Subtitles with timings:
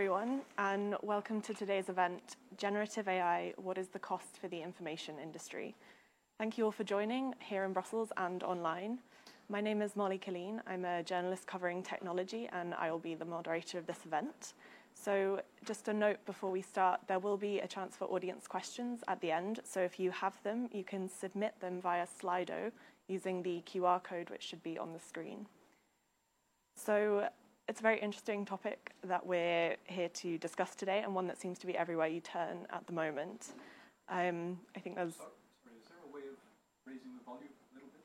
[0.00, 5.16] everyone, and welcome to today's event, Generative AI, What is the Cost for the Information
[5.22, 5.76] Industry?
[6.38, 9.00] Thank you all for joining here in Brussels and online.
[9.50, 10.60] My name is Molly Killeen.
[10.66, 14.54] I'm a journalist covering technology, and I will be the moderator of this event.
[14.94, 19.04] So just a note before we start, there will be a chance for audience questions
[19.06, 19.60] at the end.
[19.64, 22.72] So if you have them, you can submit them via Slido
[23.08, 25.44] using the QR code, which should be on the screen.
[26.74, 27.28] So
[27.70, 31.56] it's a very interesting topic that we're here to discuss today, and one that seems
[31.60, 33.52] to be everywhere you turn at the moment.
[34.08, 35.14] Um, I think there's.
[35.14, 35.28] Sorry,
[35.80, 36.36] is there a way of
[36.84, 38.02] raising the volume a little bit?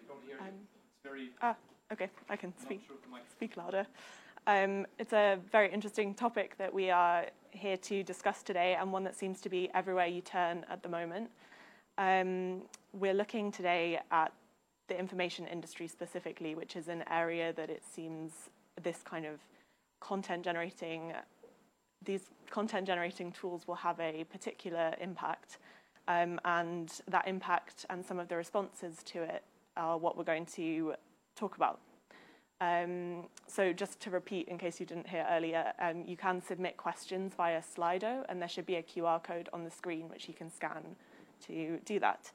[0.00, 0.54] We don't hear Um.
[0.72, 1.30] It's very.
[1.42, 1.56] Ah,
[1.92, 3.88] okay, I can speak sure if the mic- speak louder.
[4.46, 9.02] Um, it's a very interesting topic that we are here to discuss today, and one
[9.02, 11.28] that seems to be everywhere you turn at the moment.
[11.98, 14.32] Um, we're looking today at
[14.86, 18.50] the information industry specifically, which is an area that it seems
[18.82, 19.40] this kind of
[20.00, 21.12] content generating,
[22.04, 25.58] these content generating tools will have a particular impact.
[26.06, 29.42] Um, and that impact and some of the responses to it
[29.76, 30.94] are what we're going to
[31.36, 31.80] talk about.
[32.60, 36.76] Um, so just to repeat, in case you didn't hear earlier, um, you can submit
[36.76, 40.34] questions via Slido, and there should be a QR code on the screen which you
[40.34, 40.96] can scan
[41.46, 42.32] to do that.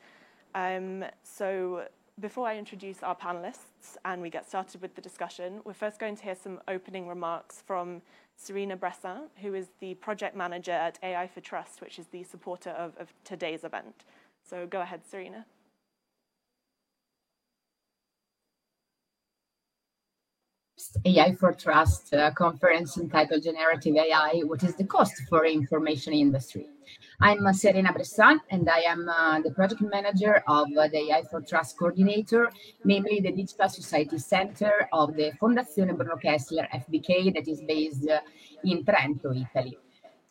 [0.55, 1.87] Um, so
[2.19, 6.15] before I introduce our panelists and we get started with the discussion, we're first going
[6.15, 8.01] to hear some opening remarks from
[8.35, 12.69] Serena Bressan, who is the project manager at AI for Trust, which is the supporter
[12.71, 14.05] of, of today's event.
[14.47, 15.45] So go ahead, Serena.
[21.05, 26.67] AI for Trust uh, conference entitled Generative AI, What is the Cost for Information Industry?
[27.19, 31.41] I'm Serena Bressan, and I am uh, the project manager of uh, the AI for
[31.41, 32.49] Trust coordinator,
[32.83, 38.19] namely the Digital Society Center of the Fondazione Bruno Kessler FBK that is based uh,
[38.63, 39.77] in Trento, Italy.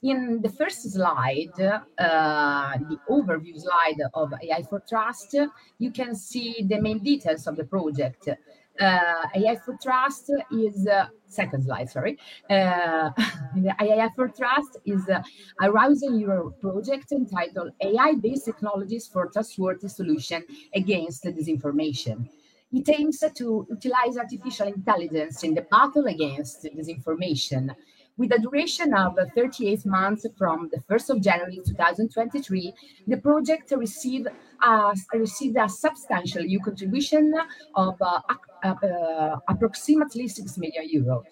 [0.02, 5.36] In the first slide, uh, the overview slide of AI for Trust,
[5.78, 8.28] you can see the main details of the project
[8.82, 11.88] uh, AI for Trust is uh, second slide.
[11.88, 12.18] Sorry,
[12.50, 13.10] uh,
[13.80, 15.22] AI for Trust is uh,
[15.60, 20.42] a Horizon Europe project entitled AI-based technologies for trustworthy solution
[20.74, 22.28] against disinformation.
[22.72, 27.74] It aims to utilize artificial intelligence in the battle against disinformation.
[28.18, 32.74] With a duration of 38 months from the 1st of January 2023,
[33.06, 34.28] the project received
[34.62, 37.32] uh, received a substantial EU contribution
[37.74, 38.20] of uh,
[38.62, 41.24] uh, approximately 6 million euros.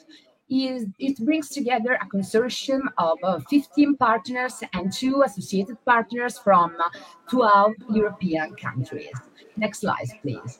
[0.48, 6.74] Is, it brings together a consortium of uh, 15 partners and two associated partners from
[6.80, 6.88] uh,
[7.30, 9.12] 12 European countries.
[9.56, 10.58] Next slide, please.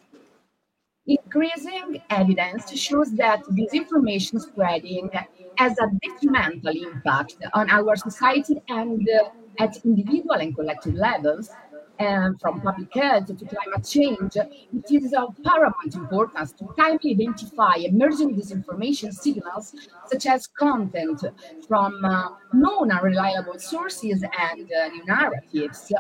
[1.07, 5.11] Increasing evidence shows that disinformation spreading
[5.57, 9.29] has a detrimental impact on our society and uh,
[9.59, 11.59] at individual and collective levels
[11.99, 17.75] and from public health to climate change, it is of paramount importance to timely identify
[17.77, 19.75] emerging disinformation signals,
[20.05, 21.21] such as content
[21.69, 25.93] from uh, known and reliable sources and uh, new narratives,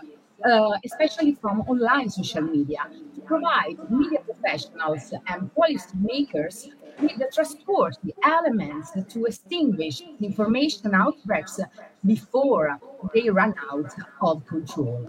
[0.45, 2.81] uh, especially from online social media,
[3.15, 6.67] to provide media professionals and policymakers
[6.99, 11.59] with the trustworthy elements to extinguish information outbreaks
[12.05, 12.79] before
[13.15, 13.93] they run out
[14.23, 15.09] of control.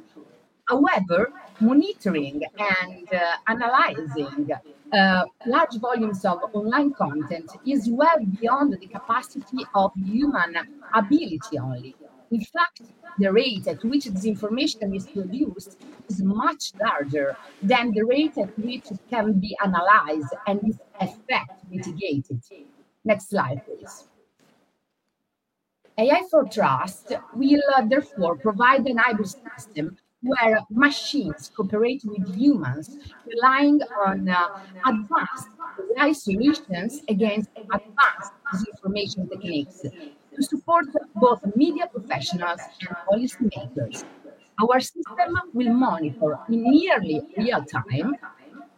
[0.67, 4.49] However, monitoring and uh, analyzing
[4.91, 10.55] uh, large volumes of online content is well beyond the capacity of human
[10.93, 11.95] ability only.
[12.31, 12.81] In fact,
[13.19, 15.77] the rate at which this information is produced
[16.07, 21.51] is much larger than the rate at which it can be analyzed and its effect
[21.69, 22.41] mitigated.
[23.03, 24.05] Next slide, please.
[25.97, 29.27] AI for Trust will uh, therefore provide an hybrid
[29.57, 34.47] system where machines cooperate with humans, relying on uh,
[34.85, 35.49] advanced
[35.97, 39.83] AI solutions against advanced disinformation techniques
[40.41, 40.85] to support
[41.15, 44.03] both media professionals and policymakers.
[44.61, 48.15] Our system will monitor in nearly real time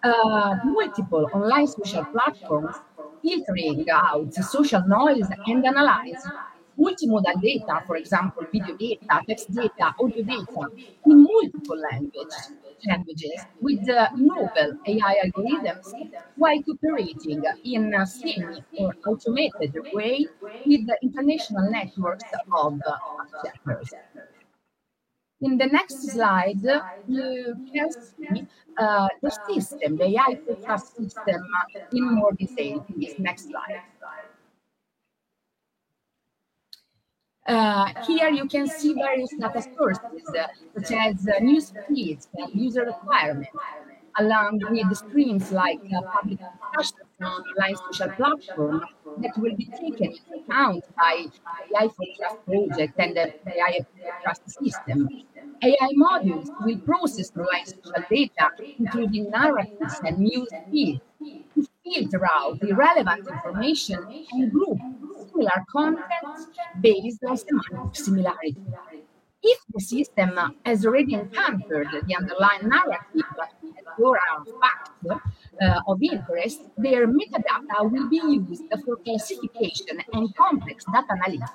[0.04, 2.76] uh, multiple online social platforms,
[3.24, 6.24] filtering out social noise and analyze
[6.80, 10.64] multimodal data, for example, video data, text data, audio data,
[11.06, 12.36] in multiple language,
[12.88, 15.94] languages with uh, novel AI algorithms
[16.36, 20.30] while cooperating in a semi or automated way
[20.66, 22.82] with the international networks of
[23.44, 23.96] checkers.
[25.42, 26.64] In the next slide,
[27.06, 28.48] you can see
[28.78, 31.42] uh, the system, the AI trust system
[31.92, 33.82] in more detail in this next slide.
[37.46, 42.50] Uh, here you can see various data sources, uh, such as uh, news feeds and
[42.54, 43.60] user requirements,
[44.20, 46.40] along with streams like uh, public
[47.22, 48.84] on online social platforms
[49.18, 53.80] that will be taken into account by the AI for Trust project and the AI
[54.22, 55.10] Trust system.
[55.64, 58.50] AI modules will process online social data,
[58.80, 61.02] including narratives and news feeds,
[61.56, 64.00] to filter out the relevant information
[64.32, 64.82] and group
[65.34, 66.06] similar content
[66.82, 68.56] based on semantic similarity.
[69.42, 73.28] If the system has already encountered the underlying narrative
[74.00, 74.92] or are facts
[75.62, 81.50] uh, of interest, their metadata will be used for classification and complex data analysis.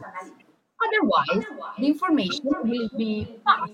[0.85, 1.45] Otherwise,
[1.79, 3.73] the information will be passed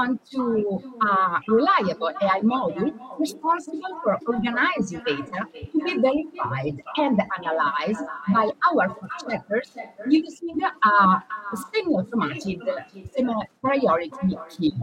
[0.00, 5.40] onto a reliable AI model responsible for organizing data
[5.72, 8.04] to be verified and analyzed
[8.34, 9.70] by our fact checkers
[10.08, 11.22] using a
[11.56, 12.60] semi-automated
[13.14, 14.74] semi-priority key.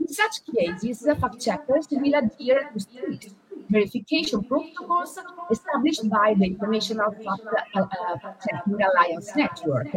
[0.00, 3.30] In such cases, fact checkers will adhere to strict
[3.70, 5.18] verification protocols
[5.50, 9.88] established by the International Fact uh, uh, Checking Alliance Network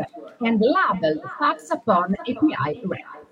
[0.41, 3.26] and label facts upon API records.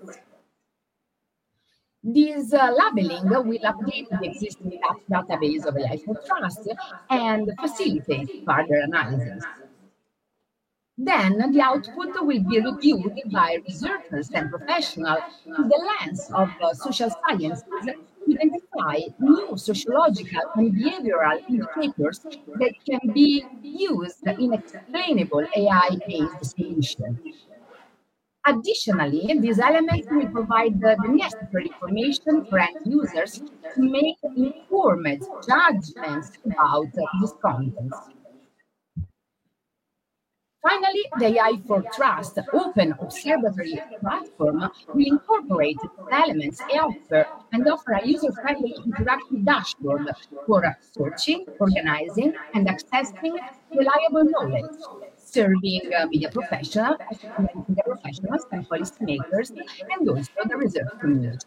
[2.08, 4.80] This uh, labeling will update the existing
[5.10, 6.68] database of life Trust
[7.10, 9.44] and facilitate further analysis.
[10.96, 16.74] Then the output will be reviewed by researchers and professionals through the lens of uh,
[16.74, 17.94] social sciences to
[18.30, 22.20] identify new sociological and behavioral indicators
[22.60, 27.18] that can be used in explainable AI-based solutions.
[28.48, 33.42] Additionally, these elements will provide the, necessary information for end users
[33.74, 37.98] to make informed judgments about these contents.
[40.62, 45.78] Finally, the AI for Trust open observatory platform will incorporate
[46.12, 46.60] elements
[47.52, 50.08] and offer a user-friendly interactive dashboard
[50.46, 53.36] for searching, organizing, and accessing
[53.72, 54.76] reliable knowledge
[55.36, 56.96] serving media professionals,
[57.68, 59.48] media professionals and policymakers,
[59.92, 61.46] and also the research community.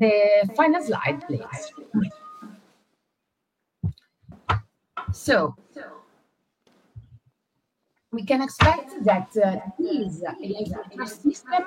[0.00, 1.62] The final slide, please.
[5.12, 5.54] So,
[8.10, 11.62] we can expect that uh, this AI system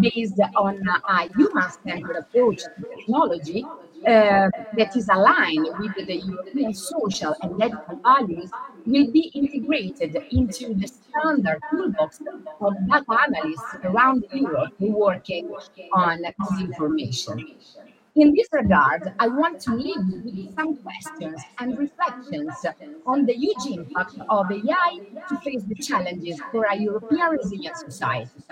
[0.00, 3.66] based on a human-centered approach to technology
[4.06, 8.50] uh, that is aligned with the European social and ethical values
[8.86, 12.20] will be integrated into the standard toolbox
[12.60, 15.54] of data analysts around Europe working
[15.92, 17.46] on this information.
[18.14, 22.54] In this regard, I want to leave you with some questions and reflections
[23.06, 28.42] on the huge impact of AI to face the challenges for a European resilient society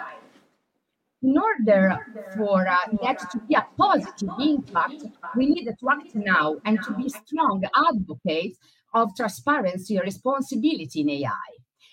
[1.22, 1.99] in order
[2.37, 5.04] for uh, that to be a positive impact,
[5.37, 8.59] we need to act now and to be strong advocates
[8.94, 11.50] of transparency and responsibility in AI.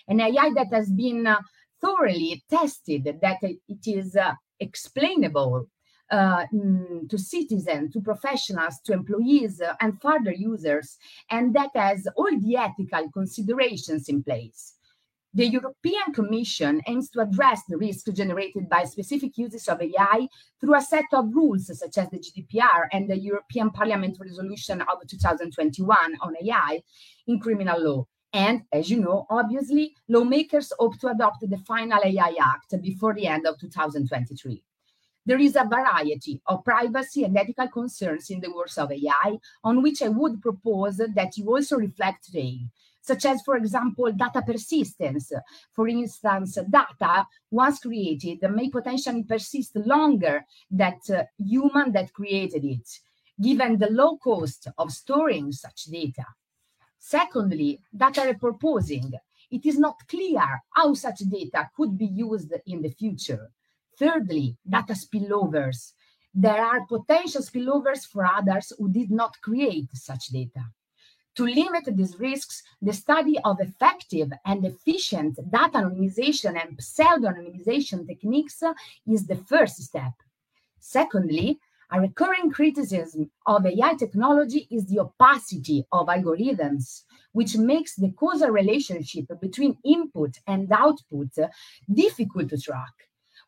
[0.08, 1.40] An AI that has been uh,
[1.80, 5.68] thoroughly tested, that it is uh, explainable
[6.10, 10.96] uh, mm, to citizens, to professionals, to employees, uh, and further users,
[11.30, 14.77] and that has all the ethical considerations in place.
[15.38, 20.26] The European Commission aims to address the risks generated by specific uses of AI
[20.60, 25.06] through a set of rules such as the GDPR and the European Parliament resolution of
[25.06, 26.82] 2021 on AI
[27.28, 28.06] in criminal law.
[28.32, 33.28] And as you know, obviously, lawmakers hope to adopt the final AI Act before the
[33.28, 34.60] end of 2023.
[35.24, 39.84] There is a variety of privacy and ethical concerns in the works of AI on
[39.84, 42.62] which I would propose that you also reflect today
[43.08, 45.32] such as, for example, data persistence.
[45.72, 52.88] For instance, data once created may potentially persist longer than uh, human that created it,
[53.40, 56.26] given the low cost of storing such data.
[56.98, 59.10] Secondly, data repurposing.
[59.50, 60.46] It is not clear
[60.76, 63.50] how such data could be used in the future.
[63.98, 65.92] Thirdly, data spillovers.
[66.34, 70.64] There are potential spillovers for others who did not create such data.
[71.38, 78.60] To limit these risks, the study of effective and efficient data anonymization and pseudo-anonymization techniques
[79.06, 80.14] is the first step.
[80.80, 81.60] Secondly,
[81.92, 88.48] a recurring criticism of AI technology is the opacity of algorithms, which makes the causal
[88.48, 91.30] relationship between input and output
[91.94, 92.94] difficult to track.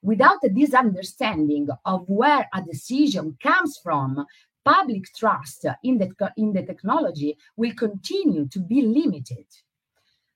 [0.00, 4.24] Without a this understanding of where a decision comes from,
[4.64, 9.46] public trust in the, in the technology will continue to be limited.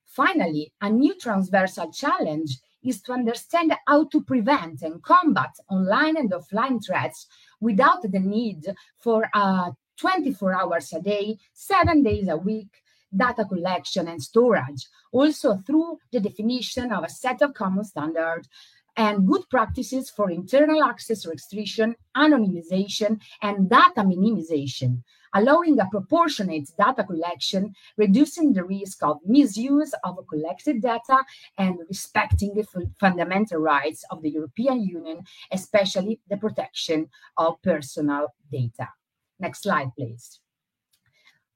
[0.04, 6.30] Finally, a new transversal challenge is to understand how to prevent and combat online and
[6.30, 7.26] offline threats
[7.60, 8.64] without the need
[8.98, 12.82] for uh, 24 hours a day, seven days a week,
[13.16, 18.48] data collection and storage, also through the definition of a set of common standards
[18.96, 25.02] and good practices for internal access restriction, anonymization, and data minimization,
[25.34, 31.18] allowing a proportionate data collection, reducing the risk of misuse of collected data,
[31.58, 32.66] and respecting the
[33.00, 35.20] fundamental rights of the European Union,
[35.52, 38.88] especially the protection of personal data.
[39.40, 40.40] Next slide, please.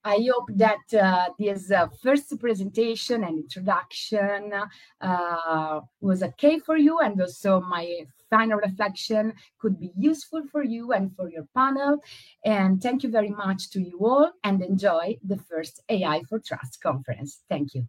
[0.08, 4.54] I hope that uh, this uh, first presentation and introduction
[5.02, 10.92] uh, was okay for you, and also my final reflection could be useful for you
[10.92, 11.98] and for your panel.
[12.42, 16.80] And thank you very much to you all, and enjoy the first AI for Trust
[16.80, 17.42] conference.
[17.50, 17.86] Thank you.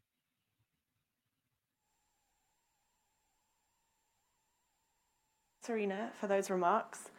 [5.63, 7.11] Serena, for those remarks.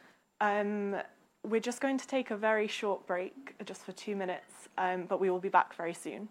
[0.42, 0.96] Um,
[1.42, 5.20] we're just going to take a very short break, just for two minutes, um, but
[5.20, 6.28] we will be back very soon.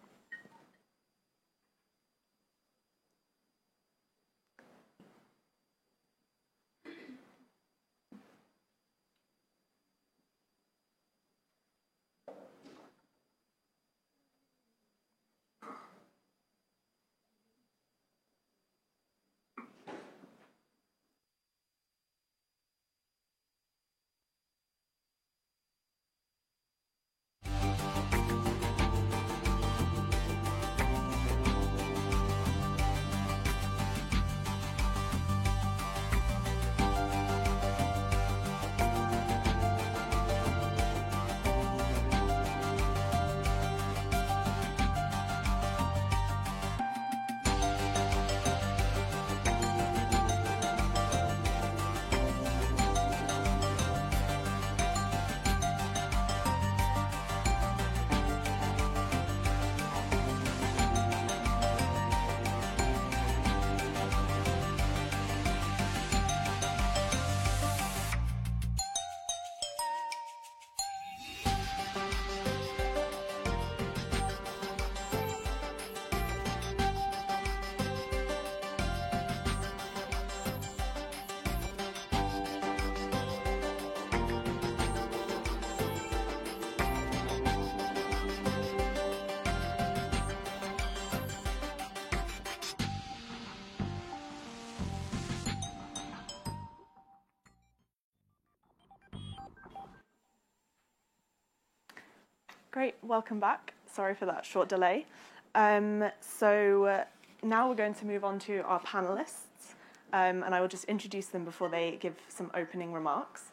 [103.10, 103.74] Welcome back.
[103.92, 105.08] Sorry for that short delay.
[105.56, 107.04] Um, so uh,
[107.42, 109.74] now we're going to move on to our panelists,
[110.14, 113.46] um, and I will just introduce them before they give some opening remarks.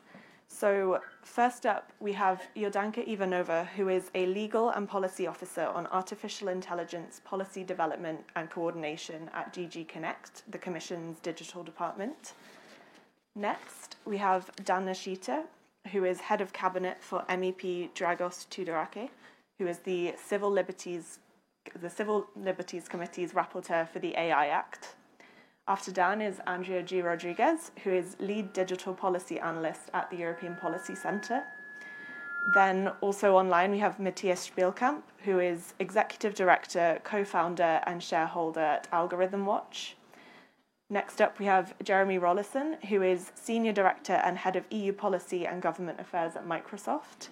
[0.48, 5.86] So first up, we have Jordanka Ivanova, who is a legal and policy officer on
[5.86, 12.34] artificial intelligence policy development and coordination at DG Connect, the Commission's digital department.
[13.34, 15.44] Next, we have Dan Nechita,
[15.92, 19.08] who is head of cabinet for MEP Dragos Tudorache,
[19.58, 21.18] who is the Civil Liberties
[21.80, 24.94] the Civil Liberties Committee's rapporteur for the AI Act.
[25.66, 27.02] After Dan is Andrea G.
[27.02, 31.42] Rodriguez, who is lead digital policy analyst at the European Policy Centre.
[32.54, 38.86] Then also online we have Matthias Spielkamp, who is executive director, co-founder and shareholder at
[38.92, 39.96] Algorithm Watch.
[40.88, 45.44] Next up, we have Jeremy Rollison, who is Senior Director and Head of EU Policy
[45.44, 47.30] and Government Affairs at Microsoft.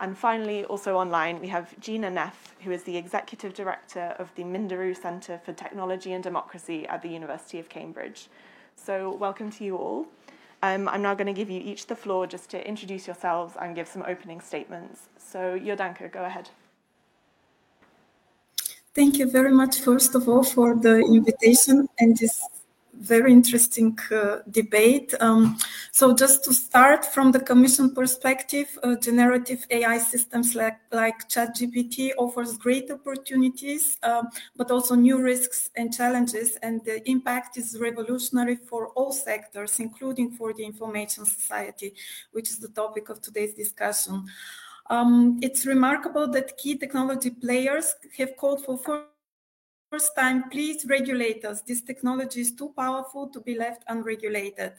[0.00, 4.42] And finally, also online, we have Gina Neff, who is the Executive Director of the
[4.42, 8.28] Minderoo Centre for Technology and Democracy at the University of Cambridge.
[8.76, 10.06] So, welcome to you all.
[10.62, 13.76] Um, I'm now going to give you each the floor just to introduce yourselves and
[13.76, 15.08] give some opening statements.
[15.18, 16.48] So, Jordanka, go ahead.
[18.94, 22.40] Thank you very much, first of all, for the invitation and this
[23.00, 25.14] very interesting uh, debate.
[25.20, 25.58] Um,
[25.90, 32.10] so just to start from the Commission perspective, uh, generative AI systems like, like ChatGPT
[32.18, 34.24] offers great opportunities, uh,
[34.56, 36.56] but also new risks and challenges.
[36.62, 41.94] And the impact is revolutionary for all sectors, including for the information society,
[42.32, 44.26] which is the topic of today's discussion.
[44.90, 48.76] Um, it's remarkable that key technology players have called for
[49.90, 51.62] first time, please regulate us.
[51.62, 54.74] This technology is too powerful to be left unregulated.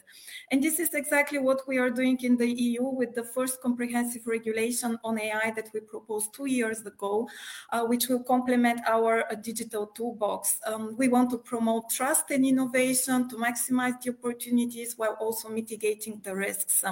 [0.50, 4.26] And this is exactly what we are doing in the EU with the first comprehensive
[4.26, 7.28] regulation on AI that we proposed two years ago,
[7.72, 10.58] uh, which will complement our uh, digital toolbox.
[10.66, 16.20] Um, we want to promote trust and innovation to maximize the opportunities while also mitigating
[16.24, 16.84] the risks.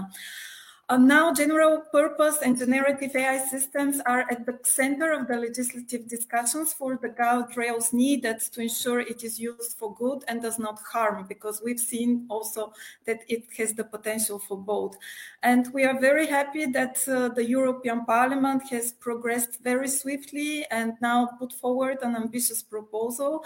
[0.90, 6.08] Uh, now, general purpose and generative AI systems are at the center of the legislative
[6.08, 10.80] discussions for the guardrails needed to ensure it is used for good and does not
[10.92, 12.72] harm, because we've seen also
[13.04, 14.96] that it has the potential for both.
[15.44, 20.94] And we are very happy that uh, the European Parliament has progressed very swiftly and
[21.00, 23.44] now put forward an ambitious proposal.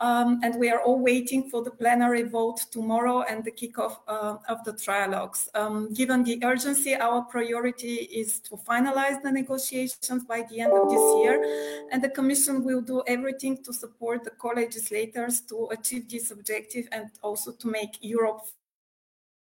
[0.00, 4.36] Um, and we are all waiting for the plenary vote tomorrow and the kickoff uh,
[4.48, 5.48] of the trialogues.
[5.56, 10.88] Um, given the urgency, our priority is to finalize the negotiations by the end of
[10.88, 16.30] this year, and the Commission will do everything to support the co-legislators to achieve this
[16.30, 18.42] objective and also to make Europe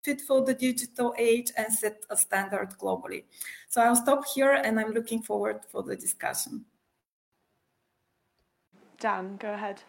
[0.02, 3.24] fit for the digital age and set a standard globally.
[3.68, 6.64] So I'll stop here and I'm looking forward for the discussion.
[8.98, 9.82] Dan, go ahead.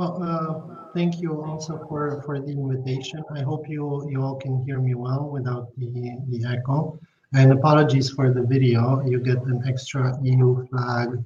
[0.00, 3.22] Well, uh, thank you also for, for the invitation.
[3.36, 6.98] I hope you, you all can hear me well without the, the echo.
[7.34, 9.02] And apologies for the video.
[9.04, 11.22] You get an extra EU flag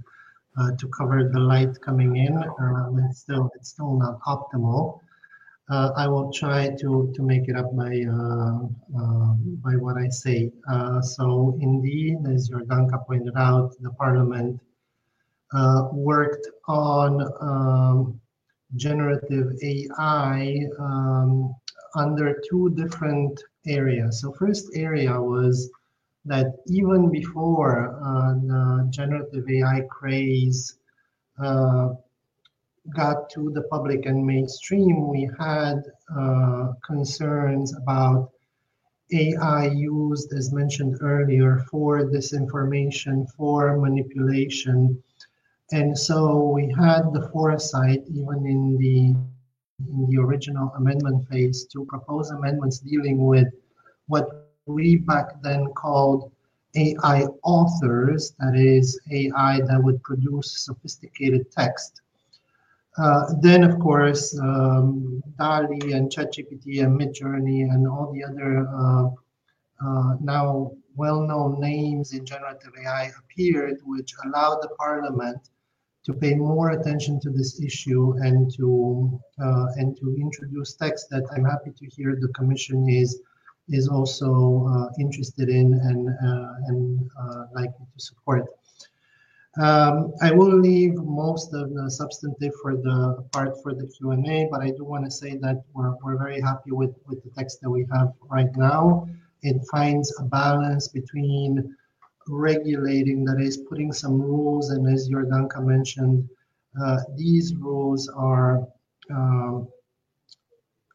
[0.58, 2.36] uh, to cover the light coming in.
[2.36, 4.98] Um, it's still it's still not optimal.
[5.70, 8.58] Uh, I will try to to make it up by uh,
[8.98, 9.34] uh
[9.66, 10.50] by what I say.
[10.68, 14.60] Uh, so indeed, as Jordanka pointed out, the Parliament
[15.52, 18.20] uh, worked on um,
[18.76, 21.54] generative AI um,
[21.94, 24.20] under two different areas.
[24.20, 25.70] So first area was
[26.24, 30.78] that even before uh, the generative AI craze
[31.38, 31.90] uh,
[32.94, 35.82] got to the public and mainstream, we had
[36.16, 38.30] uh, concerns about
[39.12, 45.02] AI used, as mentioned earlier, for disinformation, for manipulation,
[45.72, 49.14] and so we had the foresight, even in the
[49.90, 53.48] in the original amendment phase, to propose amendments dealing with
[54.07, 56.31] what we back then called
[56.77, 62.00] AI authors, that is, AI that would produce sophisticated text.
[62.96, 69.09] Uh, then, of course, um, DALL-E and ChatGPT and Midjourney and all the other uh,
[69.85, 75.50] uh, now well-known names in generative AI appeared, which allowed the parliament
[76.04, 81.24] to pay more attention to this issue and to uh, and to introduce text that
[81.34, 83.20] I'm happy to hear the Commission is
[83.68, 88.46] is also uh, interested in and uh, and uh, likely to support.
[89.56, 94.60] Um, I will leave most of the substantive for the part for the Q&A, but
[94.60, 97.70] I do want to say that we're, we're very happy with, with the text that
[97.70, 99.06] we have right now.
[99.42, 101.76] It finds a balance between
[102.28, 104.70] regulating, that is putting some rules.
[104.70, 106.28] And as Jordanka mentioned,
[106.80, 108.66] uh, these rules are
[109.10, 109.68] um,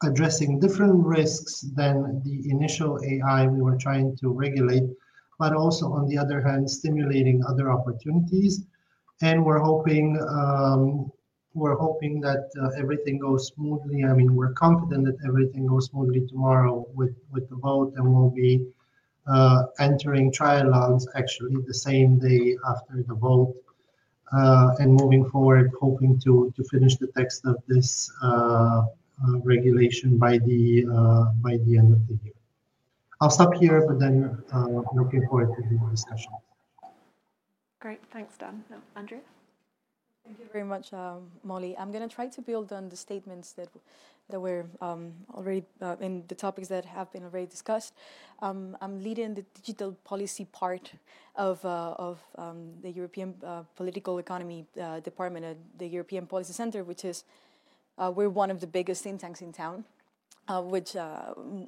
[0.02, 4.84] addressing different risks than the initial AI we were trying to regulate,
[5.38, 8.64] but also on the other hand, stimulating other opportunities.
[9.22, 11.10] And we're hoping um,
[11.52, 14.04] we're hoping that uh, everything goes smoothly.
[14.04, 18.30] I mean, we're confident that everything goes smoothly tomorrow with with the vote, and we'll
[18.30, 18.66] be
[19.30, 23.54] uh, entering trialogues actually the same day after the vote
[24.32, 28.82] uh, and moving forward, hoping to, to finish the text of this uh,
[29.22, 32.32] uh regulation by the uh, by the end of the year.
[33.20, 36.32] I'll stop here, but then uh, looking forward to the discussion.
[37.80, 38.64] Great, thanks, Dan.
[38.70, 39.20] No, Andrea?
[40.24, 41.76] Thank you very much, um, Molly.
[41.76, 43.68] I'm going to try to build on the statements that
[44.28, 47.94] that were um, already uh, in the topics that have been already discussed.
[48.40, 50.92] Um, I'm leading the digital policy part
[51.34, 56.52] of uh, of um, the European uh, Political Economy uh, Department at the European Policy
[56.52, 57.24] Center, which is
[57.98, 59.84] uh, we're one of the biggest think tanks in town,
[60.46, 60.94] uh, which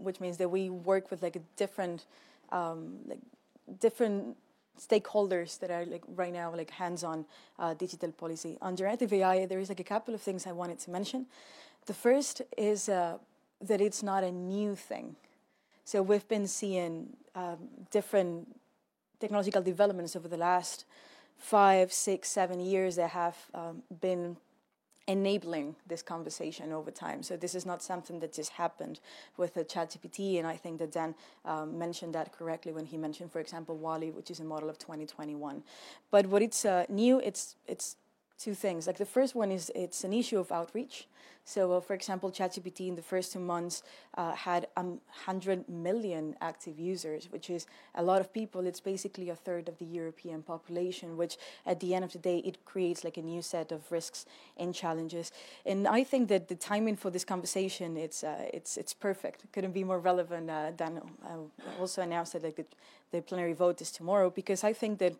[0.07, 2.05] which means that we work with like a different
[2.53, 3.21] um, like
[3.81, 4.37] different
[4.81, 7.25] stakeholders that are like right now like hands-on
[7.59, 8.59] uh, digital policy.
[8.61, 11.27] On generative AI, there is like a couple of things I wanted to mention.
[11.87, 13.19] The first is uh,
[13.61, 15.17] that it's not a new thing.
[15.85, 17.59] So we've been seeing um,
[17.91, 18.57] different
[19.21, 20.85] technological developments over the last
[21.37, 24.37] five, six, seven years that have um, been
[25.09, 27.23] enabling this conversation over time.
[27.23, 29.01] So this is not something that just happened
[29.37, 33.33] with the ChatGPT, and I think that Dan um, mentioned that correctly when he mentioned,
[33.33, 35.63] for example, DALL-E, which is a model of 2021.
[36.11, 37.97] But what it's uh, new, it's it's
[38.43, 38.87] two things.
[38.87, 41.07] Like the first one is it's an issue of outreach.
[41.45, 43.83] So, uh, for example, ChatGPT in the first two months
[44.17, 48.65] uh, had um, 100 million active users, which is a lot of people.
[48.65, 52.39] It's basically a third of the European population, which at the end of the day,
[52.39, 54.25] it creates like a new set of risks
[54.57, 55.33] and challenges.
[55.67, 59.45] And I think that the timing for this conversation, it's, uh, it's, it's perfect.
[59.53, 62.67] Couldn't be more relevant uh, than uh, also announced that like the,
[63.11, 65.15] the plenary vote is tomorrow, because I think that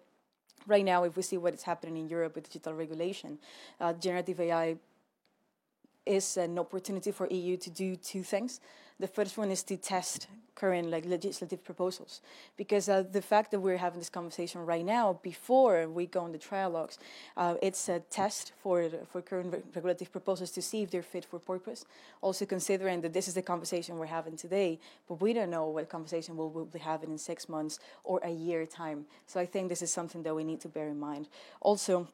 [0.67, 3.39] right now, if we see what is happening in Europe with digital regulation,
[3.81, 4.77] uh, generative AI
[6.07, 8.61] is an opportunity for EU to do two things.
[8.99, 12.21] The first one is to test current like legislative proposals,
[12.57, 16.33] because uh, the fact that we're having this conversation right now, before we go on
[16.33, 16.99] the trialogues,
[17.37, 21.25] uh, it's a test for for current re regulative proposals to see if they're fit
[21.25, 21.85] for purpose.
[22.21, 25.89] Also considering that this is the conversation we're having today, but we don't know what
[25.89, 29.07] conversation we'll, we'll be having in six months or a year time.
[29.27, 31.29] So I think this is something that we need to bear in mind.
[31.61, 32.09] Also.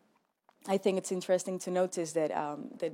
[0.66, 2.92] I think it's interesting to notice that um, that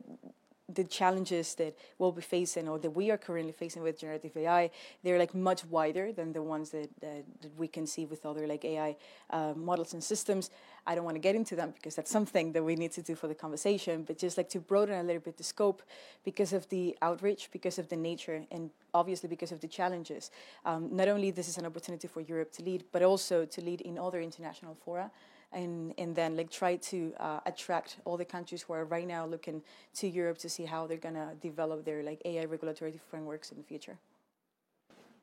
[0.74, 4.70] the challenges that we'll be facing or that we are currently facing with generative AI,
[5.02, 8.46] they're like much wider than the ones that, that, that we can see with other
[8.46, 8.96] like AI
[9.30, 10.50] uh, models and systems.
[10.86, 13.14] I don't want to get into them because that's something that we need to do
[13.14, 15.82] for the conversation, but just like to broaden a little bit the scope
[16.24, 20.30] because of the outreach, because of the nature, and obviously because of the challenges.
[20.64, 23.80] Um, not only this is an opportunity for Europe to lead, but also to lead
[23.80, 25.10] in other international fora
[25.54, 29.24] and, and then like try to uh, attract all the countries who are right now
[29.24, 29.62] looking
[29.94, 33.58] to Europe to see how they're going to develop their like AI regulatory frameworks in
[33.58, 33.96] the future.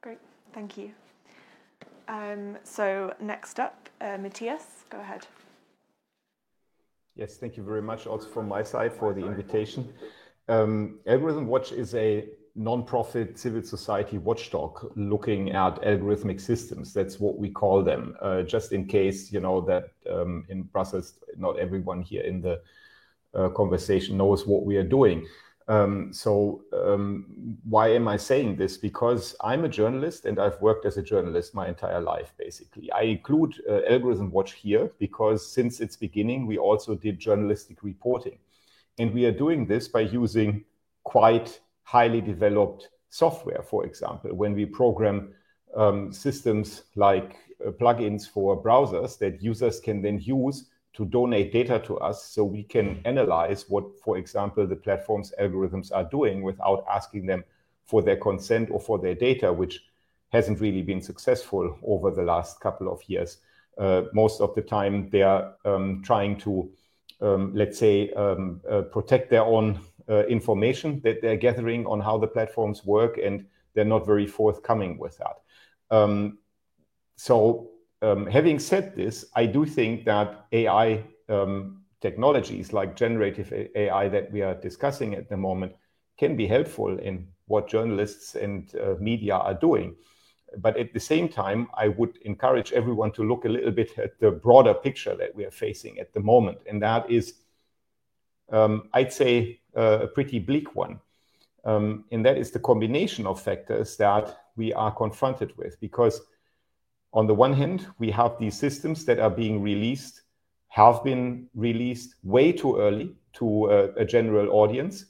[0.02, 0.20] Great,
[0.54, 0.92] thank you.
[2.08, 5.28] Um, so next up, uh, Matthias, go ahead.
[7.16, 9.94] Yes, thank you very much also from my side for the invitation.
[10.48, 16.94] Um, Algorithm Watch is a non-profit civil society watchdog looking at algorithmic systems.
[16.94, 18.16] That's what we call them.
[18.22, 22.62] Uh, just in case you know that um, in Brussels, not everyone here in the
[23.34, 25.26] uh, conversation knows what we are doing.
[25.68, 28.78] Um, so um, why am I saying this?
[28.78, 32.92] Because I'm a journalist and I've worked as a journalist my entire life, basically.
[32.92, 38.38] I include uh, Algorithm Watch here because since its beginning, we also did journalistic reporting.
[39.00, 40.66] And we are doing this by using
[41.04, 45.34] quite highly developed software, for example, when we program
[45.76, 51.80] um, systems like uh, plugins for browsers that users can then use to donate data
[51.80, 56.86] to us so we can analyze what, for example, the platform's algorithms are doing without
[56.92, 57.44] asking them
[57.86, 59.86] for their consent or for their data, which
[60.32, 63.38] hasn't really been successful over the last couple of years.
[63.78, 66.70] Uh, most of the time, they are um, trying to,
[67.22, 69.80] um, let's say, um, uh, protect their own
[70.12, 74.98] uh, information that they're gathering on how the platforms work, and they're not very forthcoming
[74.98, 75.38] with that.
[75.90, 76.38] Um,
[77.16, 77.70] so,
[78.02, 84.32] um, having said this, I do think that AI um, technologies like generative AI that
[84.32, 85.74] we are discussing at the moment
[86.18, 89.96] can be helpful in what journalists and uh, media are doing.
[90.58, 94.20] But at the same time, I would encourage everyone to look a little bit at
[94.20, 96.58] the broader picture that we are facing at the moment.
[96.68, 97.36] And that is,
[98.52, 101.00] um, I'd say, a pretty bleak one.
[101.64, 105.80] Um, and that is the combination of factors that we are confronted with.
[105.80, 106.22] Because
[107.14, 110.22] on the one hand, we have these systems that are being released,
[110.70, 115.06] have been released way too early to a, a general audience.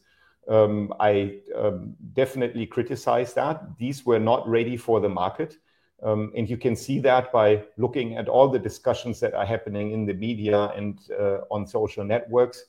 [0.47, 3.77] Um, I um, definitely criticize that.
[3.77, 5.57] These were not ready for the market.
[6.03, 9.91] Um, and you can see that by looking at all the discussions that are happening
[9.91, 12.65] in the media and uh, on social networks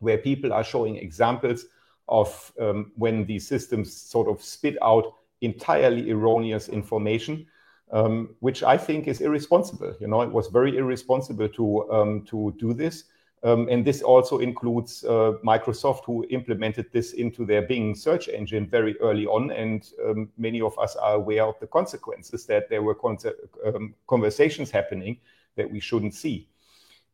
[0.00, 1.66] where people are showing examples
[2.08, 7.46] of um, when these systems sort of spit out entirely erroneous information,
[7.92, 9.94] um, which I think is irresponsible.
[10.00, 13.04] You know, it was very irresponsible to um, to do this.
[13.42, 18.66] Um, and this also includes uh, Microsoft, who implemented this into their Bing search engine
[18.66, 19.50] very early on.
[19.50, 23.16] And um, many of us are aware of the consequences that there were con
[23.64, 25.20] um, conversations happening
[25.56, 26.48] that we shouldn't see.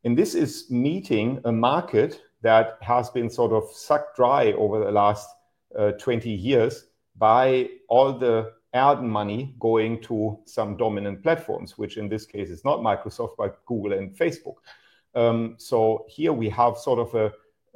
[0.03, 4.93] And this is meeting a market that has been sort of sucked dry over the
[4.93, 5.29] last
[5.77, 6.85] uh, 20 years
[7.17, 12.65] by all the ad money going to some dominant platforms, which in this case is
[12.65, 14.59] not Microsoft, but Google and Facebook.
[15.17, 17.33] Um, so here we have sort of a,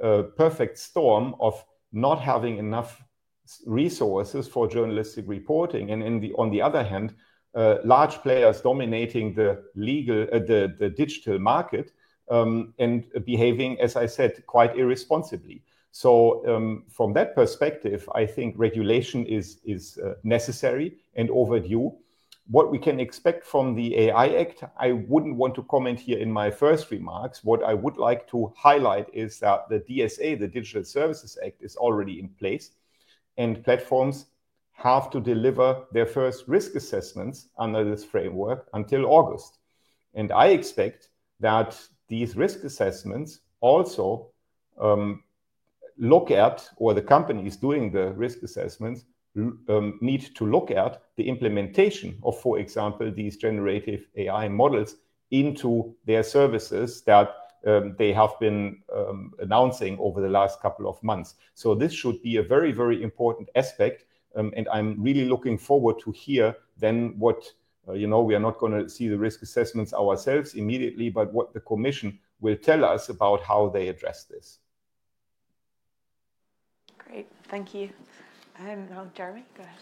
[0.06, 3.02] a perfect storm of not having enough
[3.66, 7.12] resources for journalistic reporting, and the, on the other hand,
[7.56, 11.90] uh, large players dominating the legal, uh, the, the digital market,
[12.30, 15.62] um, and behaving, as I said, quite irresponsibly.
[15.92, 21.92] So um, from that perspective, I think regulation is is uh, necessary and overdue.
[22.50, 26.32] what we can expect from the AI Act, I wouldn't want to comment here in
[26.32, 27.44] my first remarks.
[27.44, 31.76] What I would like to highlight is that the DSA, the Digital Services Act, is
[31.76, 32.72] already in place,
[33.36, 34.26] and platforms
[34.72, 39.58] have to deliver their first risk assessments under this framework until August.
[40.14, 41.78] And I expect that
[42.10, 44.26] these risk assessments also
[44.78, 45.22] um,
[45.96, 49.04] look at, or the companies doing the risk assessments
[49.36, 54.96] um, need to look at the implementation of, for example, these generative AI models
[55.30, 57.32] into their services that
[57.66, 61.34] um, they have been um, announcing over the last couple of months.
[61.54, 64.04] So this should be a very, very important aspect.
[64.34, 67.44] Um, and I'm really looking forward to hear then what,
[67.92, 71.52] you know, we are not going to see the risk assessments ourselves immediately, but what
[71.52, 74.58] the Commission will tell us about how they address this.
[76.98, 77.90] Great, thank you.
[78.58, 79.78] Um, now, Jeremy, go ahead.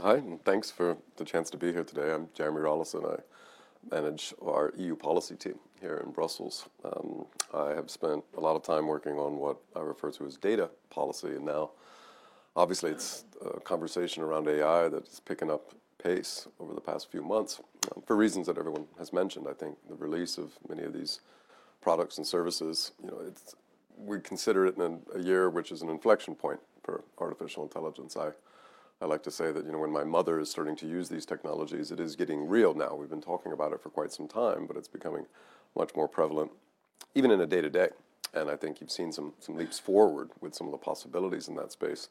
[0.00, 2.12] Hi, and thanks for the chance to be here today.
[2.12, 3.18] I'm Jeremy Rollison.
[3.18, 6.68] I manage our EU policy team here in Brussels.
[6.84, 10.36] Um, I have spent a lot of time working on what I refer to as
[10.36, 11.70] data policy, and now
[12.54, 15.72] obviously it's a conversation around AI that is picking up
[16.06, 17.60] pace over the past few months
[17.94, 19.46] um, for reasons that everyone has mentioned.
[19.48, 21.20] I think the release of many of these
[21.80, 23.20] products and services, you know,
[23.98, 28.16] we consider it in a year which is an inflection point for artificial intelligence.
[28.16, 28.30] I,
[29.00, 31.26] I like to say that you know when my mother is starting to use these
[31.26, 32.94] technologies, it is getting real now.
[32.94, 35.26] We've been talking about it for quite some time, but it's becoming
[35.74, 36.52] much more prevalent,
[37.14, 37.88] even in a day to day.
[38.32, 41.56] And I think you've seen some some leaps forward with some of the possibilities in
[41.56, 42.08] that space.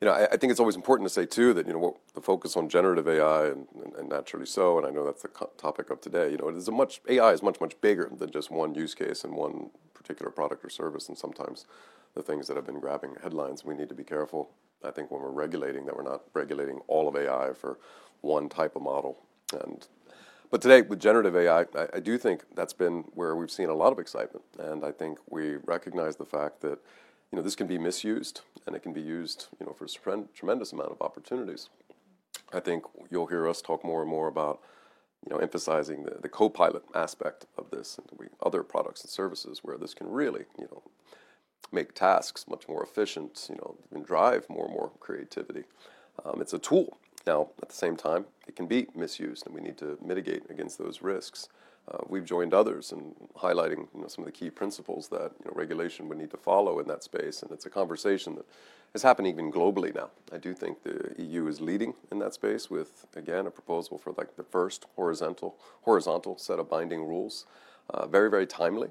[0.00, 1.96] You know, I, I think it's always important to say too that you know what,
[2.14, 5.28] the focus on generative AI and, and, and naturally so, and I know that's the
[5.28, 6.30] co- topic of today.
[6.30, 8.94] You know, it is a much AI is much much bigger than just one use
[8.94, 11.66] case and one particular product or service, and sometimes
[12.14, 13.64] the things that have been grabbing headlines.
[13.64, 14.50] We need to be careful.
[14.84, 17.78] I think when we're regulating, that we're not regulating all of AI for
[18.20, 19.18] one type of model.
[19.64, 19.86] And
[20.50, 23.74] but today with generative AI, I, I do think that's been where we've seen a
[23.74, 26.78] lot of excitement, and I think we recognize the fact that
[27.32, 30.24] you know this can be misused and it can be used you know for a
[30.34, 31.68] tremendous amount of opportunities.
[32.52, 34.60] I think you'll hear us talk more and more about
[35.24, 39.60] you know, emphasizing the, the co-pilot aspect of this and we, other products and services
[39.62, 40.82] where this can really, you know,
[41.70, 45.62] make tasks much more efficient, you know, and drive more and more creativity.
[46.24, 46.98] Um, it's a tool.
[47.26, 50.76] Now, at the same time, it can be misused, and we need to mitigate against
[50.78, 51.48] those risks.
[51.90, 55.46] Uh, we've joined others in highlighting you know, some of the key principles that you
[55.46, 58.46] know, regulation would need to follow in that space, and it's a conversation that
[58.94, 60.10] is happening even globally now.
[60.32, 64.12] I do think the EU is leading in that space with, again, a proposal for
[64.16, 67.46] like the first horizontal horizontal set of binding rules,
[67.90, 68.90] uh, very very timely,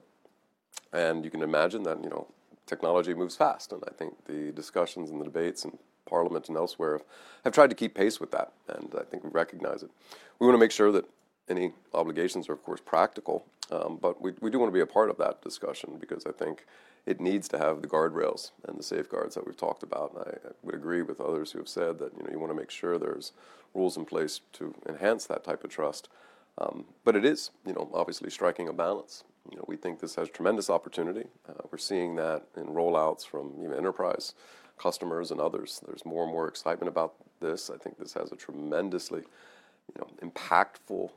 [0.91, 2.27] and you can imagine that you know
[2.65, 6.93] technology moves fast, and I think the discussions and the debates in Parliament and elsewhere
[6.93, 7.03] have,
[7.45, 9.91] have tried to keep pace with that, and I think we recognize it.
[10.39, 11.05] We want to make sure that
[11.51, 14.85] any obligations are, of course, practical, um, but we, we do want to be a
[14.85, 16.65] part of that discussion because I think
[17.05, 20.13] it needs to have the guardrails and the safeguards that we've talked about.
[20.13, 22.51] And I, I would agree with others who have said that you know you want
[22.51, 23.31] to make sure there's
[23.73, 26.09] rules in place to enhance that type of trust.
[26.57, 29.23] Um, but it is, you know, obviously striking a balance.
[29.49, 31.25] You know, we think this has tremendous opportunity.
[31.47, 34.33] Uh, we're seeing that in rollouts from even enterprise
[34.77, 35.81] customers and others.
[35.85, 37.69] There's more and more excitement about this.
[37.69, 41.11] I think this has a tremendously, you know, impactful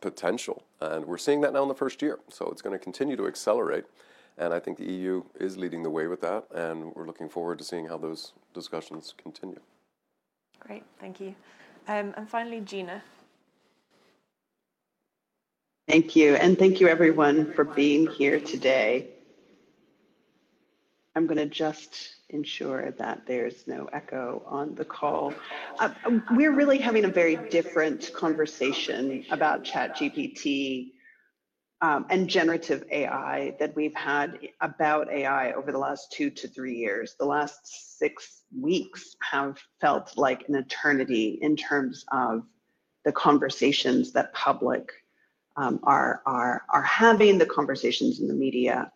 [0.00, 2.18] potential, and we're seeing that now in the first year.
[2.28, 3.84] So it's going to continue to accelerate,
[4.38, 7.58] and I think the EU is leading the way with that, and we're looking forward
[7.58, 9.60] to seeing how those discussions continue.
[10.60, 11.34] Great, thank you.
[11.88, 13.02] Um, and finally, Gina,
[15.90, 16.36] Thank you.
[16.36, 19.08] And thank you everyone for being here today.
[21.16, 25.34] I'm going to just ensure that there's no echo on the call.
[25.80, 25.90] Uh,
[26.30, 30.92] we're really having a very different conversation about ChatGPT
[31.82, 36.76] um, and generative AI that we've had about AI over the last two to three
[36.76, 37.16] years.
[37.18, 42.44] The last six weeks have felt like an eternity in terms of
[43.04, 44.92] the conversations that public
[45.56, 48.92] um, are, are, are having, the conversations in the media.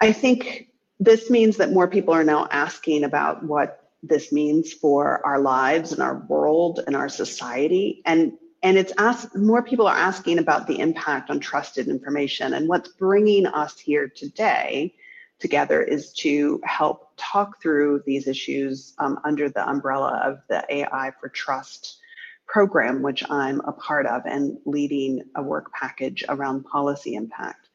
[0.00, 0.68] I think
[1.00, 5.92] this means that more people are now asking about what this means for our lives
[5.92, 8.02] and our world and our society.
[8.04, 8.32] And,
[8.62, 12.54] and it's asked, more people are asking about the impact on trusted information.
[12.54, 14.94] And what's bringing us here today
[15.38, 21.12] together is to help talk through these issues um, under the umbrella of the AI
[21.20, 21.98] for Trust
[22.46, 27.67] program, which I'm a part of and leading a work package around policy impact.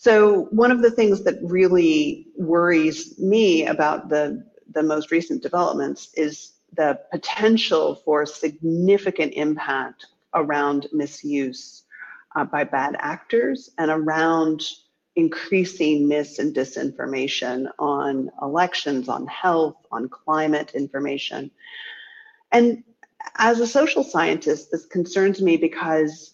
[0.00, 6.08] So one of the things that really worries me about the, the most recent developments
[6.14, 11.82] is the potential for significant impact around misuse
[12.34, 14.62] uh, by bad actors and around
[15.16, 21.50] increasing mis and disinformation on elections, on health, on climate information.
[22.52, 22.84] And
[23.36, 26.32] as a social scientist, this concerns me because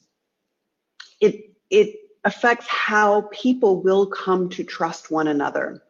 [1.20, 5.80] it, it affects how people will come to trust one another.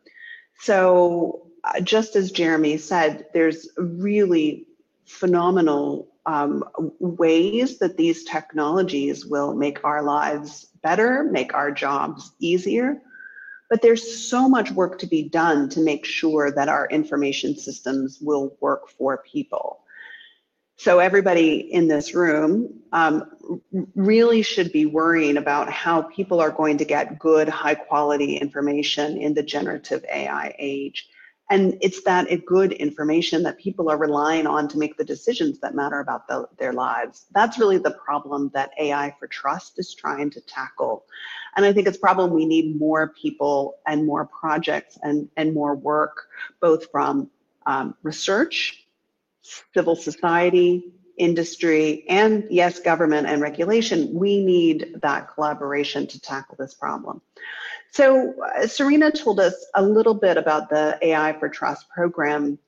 [0.61, 4.66] So uh, just as Jeremy said, there's really
[5.07, 6.62] phenomenal um,
[6.99, 13.01] ways that these technologies will make our lives better, make our jobs easier.
[13.70, 18.18] But there's so much work to be done to make sure that our information systems
[18.20, 19.81] will work for people.
[20.79, 23.31] So everybody in this room um,
[23.95, 29.17] really should be worrying about how people are going to get good, high quality information
[29.17, 31.09] in the generative AI age.
[31.49, 35.77] And it's that good information that people are relying on to make the decisions that
[35.77, 37.27] matter about the, their lives.
[37.33, 41.05] That's really the problem that AI for Trust is trying to tackle.
[41.57, 45.77] And I think it's problem we need more people and more projects and, and more
[45.77, 46.27] work,
[46.61, 47.31] both from
[47.65, 48.86] um, research,
[49.74, 54.12] civil society, industry, and yes, government and regulation.
[54.14, 57.22] We need that collaboration to tackle this problem.
[57.90, 62.59] So uh, Serena told us a little bit about the AI for Trust program.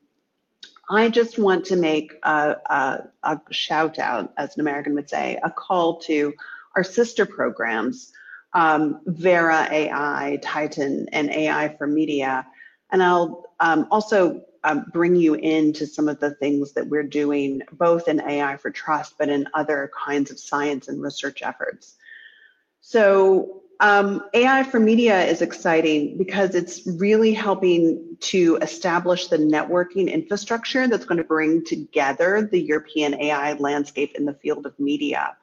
[0.90, 5.38] I just want to make a, a, a shout out, as an American would say,
[5.42, 6.32] a call to
[6.76, 8.12] our sister programs,
[8.54, 12.46] um, Vera AI, Titan, and AI for Media.
[12.90, 17.62] And I'll um, also um, bring you into some of the things that we're doing,
[17.72, 21.96] both in AI for Trust, but in other kinds of science and research efforts.
[22.82, 30.12] So um, AI for media is exciting because it's really helping to establish the networking
[30.12, 35.34] infrastructure that's going to bring together the European AI landscape in the field of media.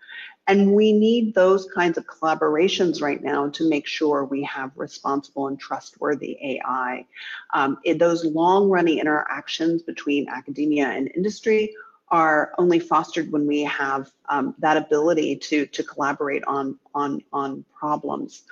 [0.47, 5.47] And we need those kinds of collaborations right now to make sure we have responsible
[5.47, 7.05] and trustworthy AI.
[7.53, 11.73] Um, those long running interactions between academia and industry
[12.09, 17.65] are only fostered when we have um, that ability to, to collaborate on, on, on
[17.73, 18.43] problems.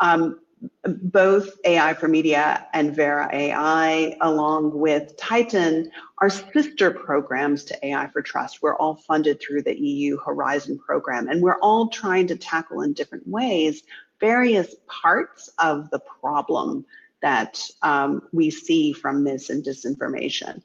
[0.00, 0.40] Um,
[0.84, 8.08] both AI for Media and Vera AI, along with Titan, are sister programs to AI
[8.08, 8.62] for Trust.
[8.62, 12.92] We're all funded through the EU Horizon program, and we're all trying to tackle in
[12.92, 13.82] different ways
[14.20, 16.84] various parts of the problem
[17.22, 20.62] that um, we see from mis and disinformation.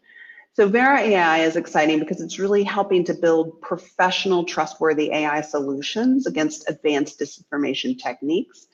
[0.55, 6.27] So Vera AI is exciting because it's really helping to build professional, trustworthy AI solutions
[6.27, 8.67] against advanced disinformation techniques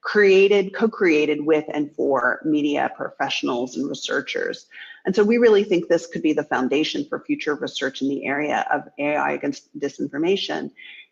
[0.00, 4.66] created, co-created with and for media professionals and researchers.
[5.04, 8.24] And so we really think this could be the foundation for future research in the
[8.24, 10.70] area of AI against disinformation.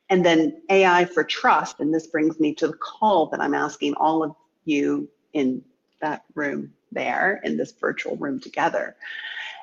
[0.09, 3.95] And then AI for trust, and this brings me to the call that I'm asking
[3.95, 5.63] all of you in
[6.01, 8.97] that room there, in this virtual room together.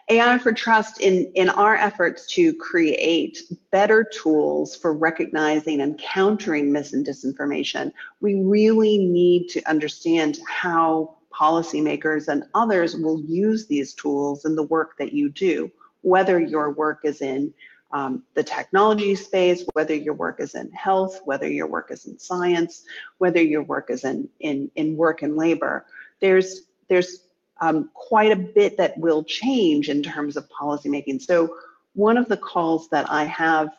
[0.10, 3.40] AI for Trust in, in our efforts to create
[3.72, 11.16] better tools for recognizing and countering mis and disinformation, we really need to understand how
[11.34, 16.72] policymakers and others will use these tools in the work that you do, whether your
[16.72, 17.54] work is in
[17.92, 22.18] um, the technology space, whether your work is in health, whether your work is in
[22.18, 22.84] science,
[23.20, 25.86] whether your work is in, in, in work and labor.
[26.20, 27.23] There's, there's
[27.64, 31.22] um, quite a bit that will change in terms of policymaking.
[31.22, 31.56] So
[31.94, 33.70] one of the calls that I have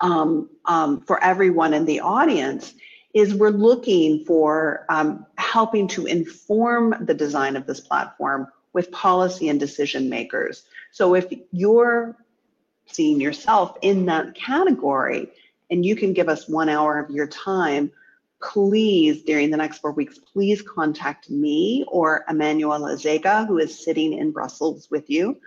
[0.00, 2.72] um, um, for everyone in the audience
[3.12, 9.50] is we're looking for um, helping to inform the design of this platform with policy
[9.50, 10.64] and decision makers.
[10.92, 12.16] So if you're
[12.86, 15.28] seeing yourself in that category
[15.70, 17.92] and you can give us one hour of your time
[18.42, 24.12] please, during the next four weeks, please contact me or Emmanuel Zega, who is sitting
[24.14, 25.38] in Brussels with you,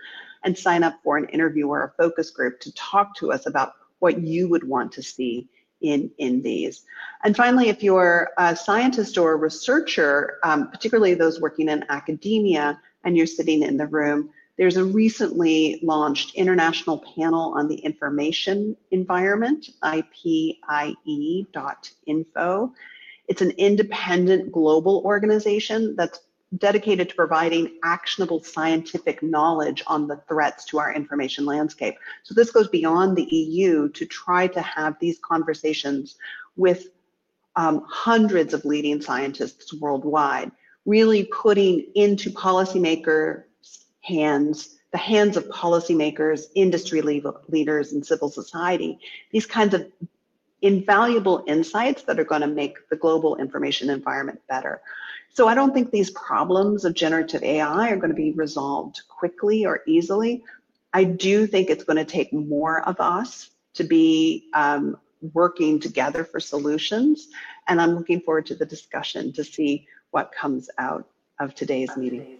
[0.44, 3.74] and sign up for an interview or a focus group to talk to us about
[3.98, 5.48] what you would want to see
[5.80, 6.84] in, in these.
[7.24, 12.80] And finally, if you're a scientist or a researcher, um, particularly those working in academia,
[13.04, 18.76] and you're sitting in the room, there's a recently launched international panel on the information
[18.90, 20.62] environment, ipie.info.
[23.28, 26.20] It's an independent global organization that's
[26.56, 31.96] dedicated to providing actionable scientific knowledge on the threats to our information landscape.
[32.22, 36.16] So this goes beyond the EU to try to have these conversations
[36.56, 36.86] with
[37.56, 40.52] um, hundreds of leading scientists worldwide,
[40.84, 43.45] really putting into policymaker
[44.06, 48.98] hands the hands of policymakers, industry leaders, and civil society,
[49.30, 49.92] these kinds of
[50.62, 54.80] invaluable insights that are going to make the global information environment better.
[55.28, 59.66] So I don't think these problems of generative AI are going to be resolved quickly
[59.66, 60.42] or easily.
[60.94, 64.96] I do think it's going to take more of us to be um,
[65.34, 67.28] working together for solutions.
[67.68, 71.06] And I'm looking forward to the discussion to see what comes out
[71.38, 72.38] of today's meeting.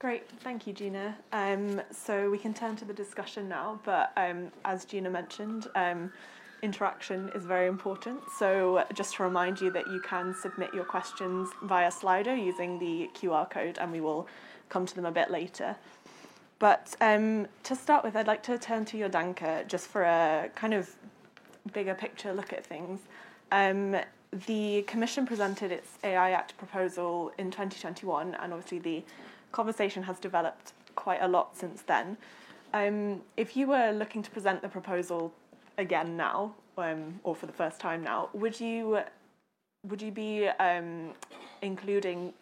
[0.00, 1.14] Great, thank you, Gina.
[1.30, 6.10] Um, so we can turn to the discussion now, but um, as Gina mentioned, um,
[6.62, 8.18] interaction is very important.
[8.38, 13.10] So just to remind you that you can submit your questions via Slido using the
[13.14, 14.26] QR code, and we will
[14.70, 15.76] come to them a bit later.
[16.58, 20.72] But um, to start with, I'd like to turn to Jordanka just for a kind
[20.72, 20.88] of
[21.74, 23.00] bigger picture look at things.
[23.52, 23.96] Um,
[24.46, 29.04] the Commission presented its AI Act proposal in 2021, and obviously the
[29.52, 32.16] conversation has developed quite a lot since then.
[32.72, 35.32] Um, if you were looking to present the proposal
[35.78, 39.00] again now, um, or for the first time now, would you
[39.84, 41.12] would you be um,
[41.62, 42.34] including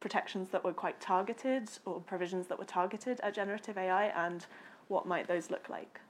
[0.00, 4.46] protections that were quite targeted or provisions that were targeted at generative AI, and
[4.88, 6.00] what might those look like?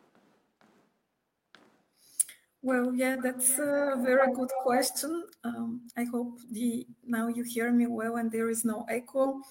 [2.62, 5.24] Well, yeah, that's a very good question.
[5.44, 9.42] Um, I hope the now you hear me well and there is no echo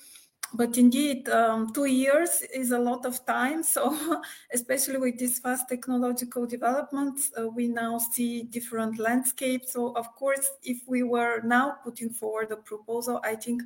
[0.54, 3.64] but indeed, um, two years is a lot of time.
[3.64, 4.22] So,
[4.54, 9.74] especially with this fast technological developments, uh, we now see different landscapes.
[9.74, 13.64] So, of course, if we were now putting forward a proposal, I think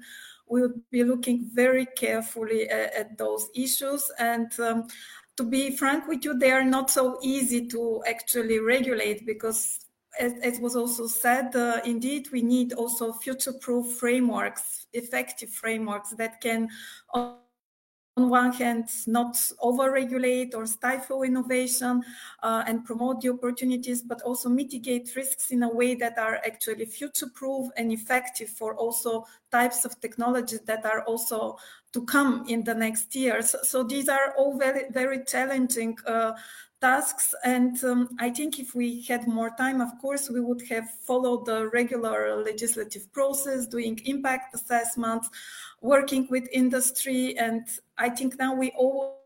[0.47, 4.09] we would be looking very carefully at, at those issues.
[4.17, 4.87] And um,
[5.35, 9.86] to be frank with you, they are not so easy to actually regulate because
[10.19, 16.41] as, as, was also said, uh, indeed, we need also future-proof frameworks effective frameworks that
[16.41, 16.69] can
[17.13, 17.37] on
[18.15, 22.03] one hand not over-regulate or stifle innovation
[22.41, 26.85] uh, and promote the opportunities, but also mitigate risks in a way that are actually
[26.85, 31.57] future-proof and effective for also types of technologies that are also
[31.93, 33.55] to come in the next years.
[33.63, 36.33] So these are all very, very challenging uh,
[36.81, 37.33] tasks.
[37.43, 41.45] And um, I think if we had more time, of course, we would have followed
[41.45, 45.29] the regular legislative process, doing impact assessments,
[45.81, 47.37] working with industry.
[47.37, 47.67] And
[47.97, 49.16] I think now we all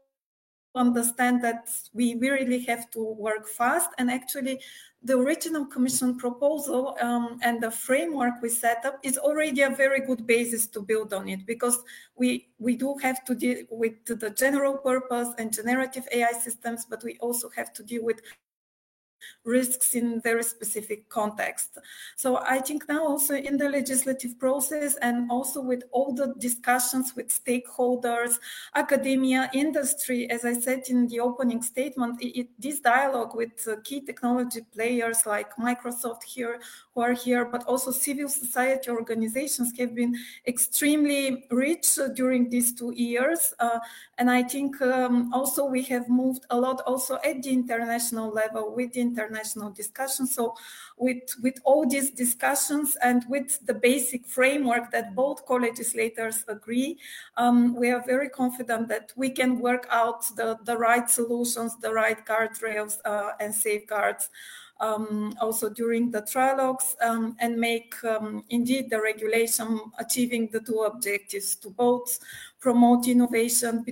[0.75, 3.89] understand that we really have to work fast.
[3.97, 4.59] And actually
[5.03, 10.05] the original commission proposal um, and the framework we set up is already a very
[10.05, 11.79] good basis to build on it because
[12.15, 17.03] we we do have to deal with the general purpose and generative AI systems, but
[17.03, 18.21] we also have to deal with
[19.43, 21.77] risks in very specific context.
[22.15, 27.15] So I think now also in the legislative process and also with all the discussions
[27.15, 28.39] with stakeholders,
[28.75, 33.75] academia, industry, as I said in the opening statement, it, it, this dialogue with uh,
[33.83, 36.59] key technology players like Microsoft here,
[36.93, 40.15] who are here, but also civil society organizations have been
[40.45, 43.53] extremely rich uh, during these two years.
[43.59, 43.79] Uh,
[44.17, 48.75] and I think um, also we have moved a lot also at the international level
[48.75, 50.35] with the international discussions.
[50.35, 50.55] So
[50.97, 56.99] with, with all these discussions and with the basic framework that both co-legislators agree,
[57.37, 61.93] um, we are very confident that we can work out the, the right solutions, the
[61.93, 64.29] right guardrails uh, and safeguards
[64.81, 70.81] um, also during the trilogues um, and make um, indeed the regulation achieving the two
[70.81, 72.19] objectives to both
[72.59, 73.85] promote innovation,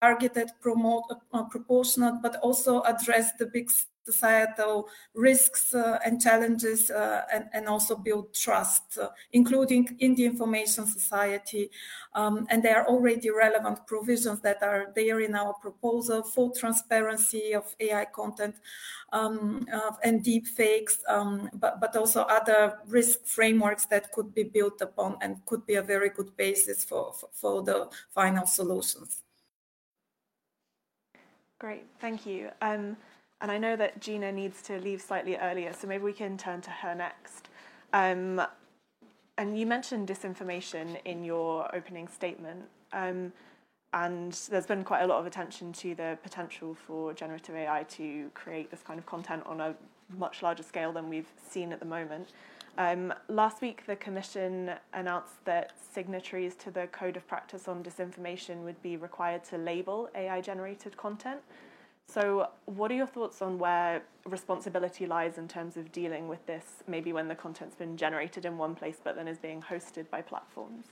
[0.00, 3.70] targeted, promote uh, proportionate, but also address the big
[4.04, 10.24] societal risks uh, and challenges uh, and, and, also build trust, uh, including in the
[10.24, 11.70] information society.
[12.14, 17.54] Um, and there are already relevant provisions that are there in our proposal for transparency
[17.54, 18.56] of AI content
[19.12, 19.66] um,
[20.02, 25.16] and deep fakes, um, but, but also other risk frameworks that could be built upon
[25.22, 29.22] and could be a very good basis for, for, for the final solutions.
[31.58, 32.50] Great, thank you.
[32.60, 32.96] Um,
[33.44, 36.62] and I know that Gina needs to leave slightly earlier, so maybe we can turn
[36.62, 37.50] to her next.
[37.92, 38.40] Um,
[39.36, 42.64] and you mentioned disinformation in your opening statement.
[42.94, 43.34] Um,
[43.92, 48.30] and there's been quite a lot of attention to the potential for generative AI to
[48.32, 49.74] create this kind of content on a
[50.16, 52.30] much larger scale than we've seen at the moment.
[52.78, 58.64] Um, last week, the Commission announced that signatories to the Code of Practice on Disinformation
[58.64, 61.42] would be required to label AI generated content.
[62.08, 66.64] So, what are your thoughts on where responsibility lies in terms of dealing with this,
[66.86, 70.22] maybe when the content's been generated in one place but then is being hosted by
[70.22, 70.86] platforms?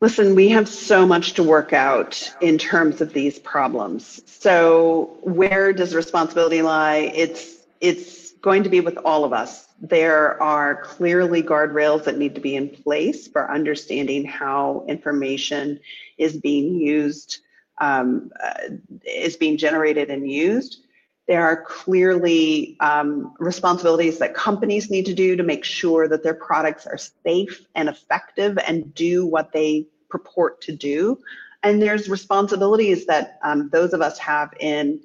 [0.00, 4.20] Listen, we have so much to work out in terms of these problems.
[4.26, 7.10] So where does responsibility lie?
[7.14, 9.68] It's it's going to be with all of us.
[9.80, 15.80] There are clearly guardrails that need to be in place for understanding how information
[16.18, 17.40] is being used,
[17.78, 20.84] um, uh, is being generated and used.
[21.26, 26.34] There are clearly um, responsibilities that companies need to do to make sure that their
[26.34, 31.18] products are safe and effective and do what they purport to do.
[31.62, 35.00] And there's responsibilities that um, those of us have in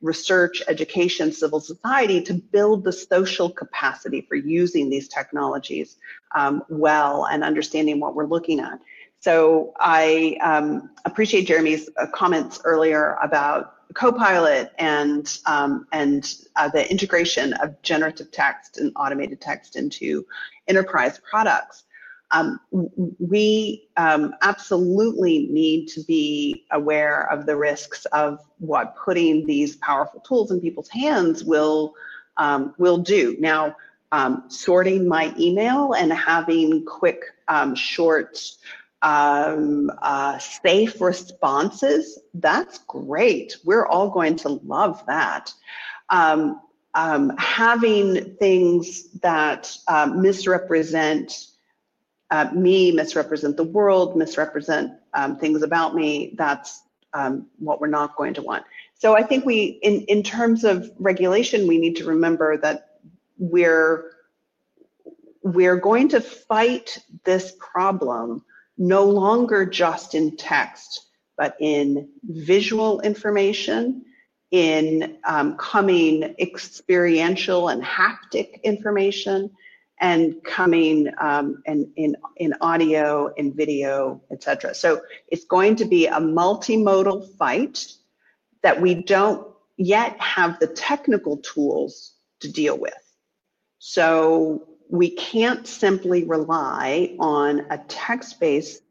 [0.00, 5.96] research, education, civil society to build the social capacity for using these technologies
[6.36, 8.78] um, well and understanding what we're looking at.
[9.24, 16.90] So I um, appreciate Jeremy's uh, comments earlier about Copilot and um, and uh, the
[16.90, 20.26] integration of generative text and automated text into
[20.68, 21.84] enterprise products.
[22.32, 22.60] Um,
[23.18, 30.20] we um, absolutely need to be aware of the risks of what putting these powerful
[30.20, 31.94] tools in people's hands will
[32.36, 33.38] um, will do.
[33.40, 33.74] Now,
[34.12, 38.38] um, sorting my email and having quick, um, short,
[39.04, 43.58] um, uh, safe responses, that's great.
[43.62, 45.52] We're all going to love that.
[47.38, 51.48] having things that uh, misrepresent
[52.30, 56.82] uh, me, misrepresent the world, misrepresent um, things about me, that's
[57.12, 58.64] um, what we're not going to want.
[58.94, 63.00] So I think we, in, in terms of regulation, we need to remember that
[63.36, 64.12] we're,
[65.42, 68.42] we're going to fight this problem
[68.76, 71.06] no longer just in text,
[71.36, 74.04] but in visual information,
[74.50, 79.50] in um, coming experiential and haptic information,
[80.00, 84.74] and coming um, in, in, in audio and video, etc.
[84.74, 87.86] So it's going to be a multimodal fight
[88.62, 89.46] that we don't
[89.76, 92.92] yet have the technical tools to deal with.
[93.78, 98.82] So we can't simply rely on a text-based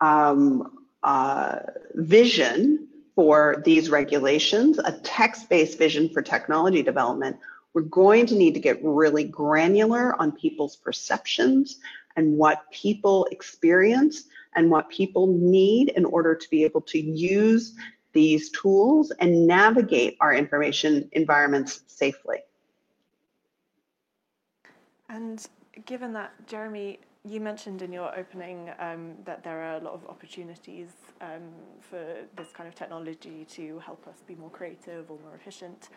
[0.00, 1.58] um, uh,
[1.94, 7.36] vision for these regulations, a text-based vision for technology development
[7.74, 11.80] we're going to need to get really granular on people's perceptions
[12.16, 14.24] and what people experience
[14.54, 17.74] and what people need in order to be able to use
[18.12, 22.38] these tools and navigate our information environments safely.
[25.14, 25.46] And
[25.86, 30.04] given that, Jeremy, you mentioned in your opening um, that there are a lot of
[30.08, 30.88] opportunities
[31.20, 31.52] um,
[31.88, 35.90] for this kind of technology to help us be more creative or more efficient.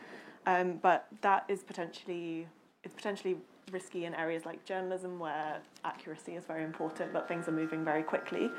[0.45, 2.47] Um, but that is potentially
[2.83, 3.37] it's potentially
[3.71, 8.03] risky in areas like journalism where accuracy is very important, but things are moving very
[8.03, 8.51] quickly.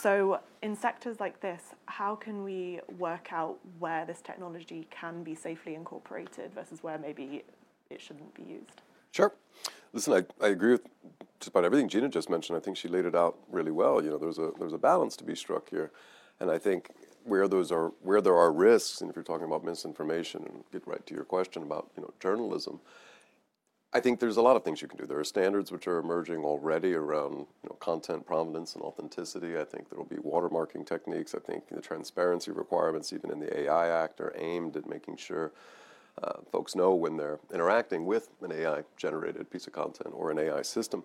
[0.00, 5.34] So in sectors like this, how can we work out where this technology can be
[5.34, 7.42] safely incorporated versus where maybe
[7.90, 8.82] it shouldn't be used?
[9.12, 9.32] Sure.
[9.92, 10.82] Listen, I, I agree with
[11.40, 12.56] just about everything Gina just mentioned.
[12.56, 14.02] I think she laid it out really well.
[14.02, 15.90] You know, there's a there's a balance to be struck here,
[16.38, 16.90] and I think
[17.24, 20.86] where those are where there are risks, and if you're talking about misinformation, and get
[20.86, 22.80] right to your question about you know journalism,
[23.92, 25.06] I think there's a lot of things you can do.
[25.06, 29.58] There are standards which are emerging already around you know, content provenance and authenticity.
[29.58, 31.34] I think there will be watermarking techniques.
[31.34, 35.50] I think the transparency requirements, even in the AI Act, are aimed at making sure
[36.22, 40.38] uh, folks know when they're interacting with an AI generated piece of content or an
[40.38, 41.04] AI system.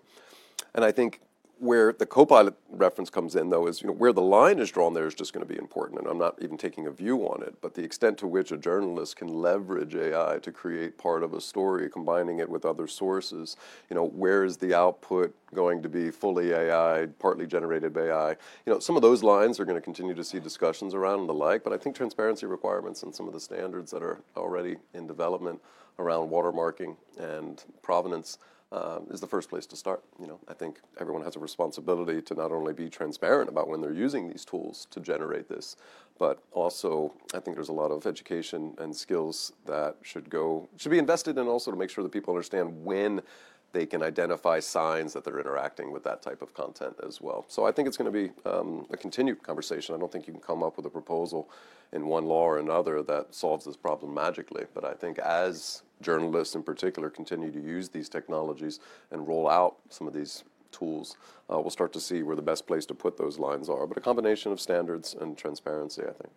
[0.74, 1.20] And I think
[1.58, 4.92] where the Copilot reference comes in, though, is you know where the line is drawn
[4.92, 7.42] there is just going to be important, and I'm not even taking a view on
[7.42, 7.54] it.
[7.60, 11.40] But the extent to which a journalist can leverage AI to create part of a
[11.40, 13.56] story, combining it with other sources,
[13.88, 18.30] you know, where is the output going to be fully AI, partly generated by AI?
[18.66, 21.28] You know, some of those lines are going to continue to see discussions around and
[21.28, 21.64] the like.
[21.64, 25.60] But I think transparency requirements and some of the standards that are already in development
[25.98, 28.38] around watermarking and provenance
[28.72, 30.02] um, is the first place to start.
[30.20, 33.80] You know, I think everyone has a responsibility to not only be transparent about when
[33.80, 35.76] they're using these tools to generate this,
[36.18, 40.90] but also I think there's a lot of education and skills that should go should
[40.90, 43.22] be invested in also to make sure that people understand when
[43.72, 47.44] they can identify signs that they're interacting with that type of content as well.
[47.48, 49.94] So I think it's going to be um, a continued conversation.
[49.94, 51.50] I don't think you can come up with a proposal
[51.92, 54.64] in one law or another that solves this problem magically.
[54.72, 58.80] But I think as journalists in particular continue to use these technologies
[59.10, 61.16] and roll out some of these tools,
[61.50, 63.86] uh, we'll start to see where the best place to put those lines are.
[63.86, 66.32] But a combination of standards and transparency, I think.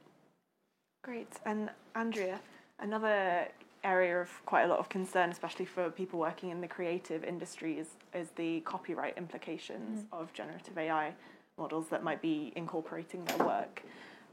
[1.04, 1.32] Great.
[1.46, 2.40] And Andrea,
[2.80, 3.48] another
[3.84, 7.88] area of quite a lot of concern, especially for people working in the creative industries,
[8.14, 10.20] is the copyright implications mm.
[10.20, 11.14] of generative AI.
[11.58, 13.84] models that might be incorporating their work.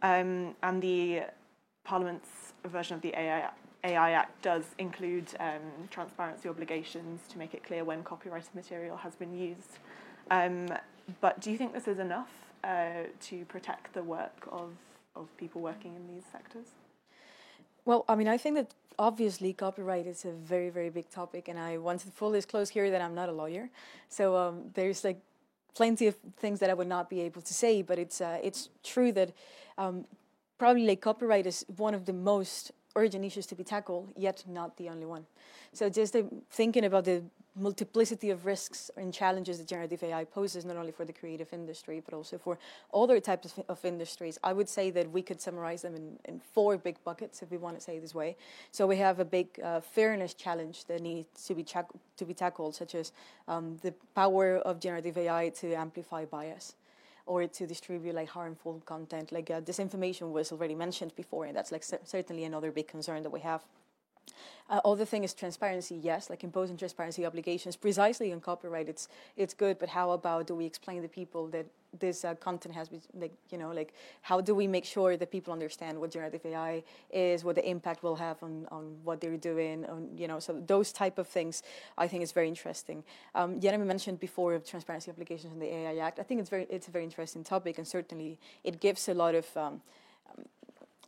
[0.03, 1.23] Um, and the
[1.85, 3.51] Parliament's version of the AI,
[3.87, 5.61] AI Act does include um,
[5.91, 9.79] transparency obligations to make it clear when copyrighted material has been used.
[10.31, 10.67] Um,
[11.21, 12.31] but do you think this is enough
[12.65, 14.71] uh, to protect the work of,
[15.15, 16.67] of people working in these sectors?
[17.85, 21.57] Well, I mean, I think that obviously copyright is a very, very big topic, and
[21.57, 23.71] I want to fully disclose here that I'm not a lawyer.
[24.09, 25.21] So um, there's like
[25.75, 28.71] plenty of things that I would not be able to say, but it's uh, it's
[28.83, 29.31] true that
[29.79, 30.07] um,
[30.59, 34.77] probably like copyright is one of the most urgent issues to be tackled, yet not
[34.77, 35.27] the only one.
[35.73, 36.17] So just
[36.51, 37.23] thinking about the
[37.55, 42.03] multiplicity of risks and challenges that generative AI poses, not only for the creative industry,
[42.05, 42.59] but also for
[42.93, 44.39] other types of, of industries.
[44.45, 47.57] I would say that we could summarize them in, in, four big buckets, if we
[47.57, 48.37] want to say it this way.
[48.73, 52.75] So we have a big uh, fairness challenge that needs to be, to be tackled,
[52.75, 53.13] such as
[53.49, 56.75] um, the power of generative AI to amplify bias
[57.27, 59.33] or to distribute like harmful content.
[59.33, 63.31] Like uh, disinformation was already mentioned before, and that's like certainly another big concern that
[63.31, 63.65] we have.
[64.69, 65.95] Uh, other thing is transparency.
[65.95, 68.89] Yes, like imposing transparency obligations precisely on copyright.
[68.89, 71.67] It's it's good, but how about do we explain to people that
[71.99, 75.31] this uh, content has been like you know like how do we make sure that
[75.31, 79.37] people understand what generative AI is, what the impact will have on, on what they're
[79.37, 81.63] doing, on you know so those type of things
[81.97, 83.05] I think is very interesting.
[83.37, 86.19] Um, Jeremy mentioned before transparency obligations in the AI Act.
[86.19, 89.37] I think it's very it's a very interesting topic and certainly it gives a lot
[89.37, 89.81] of um,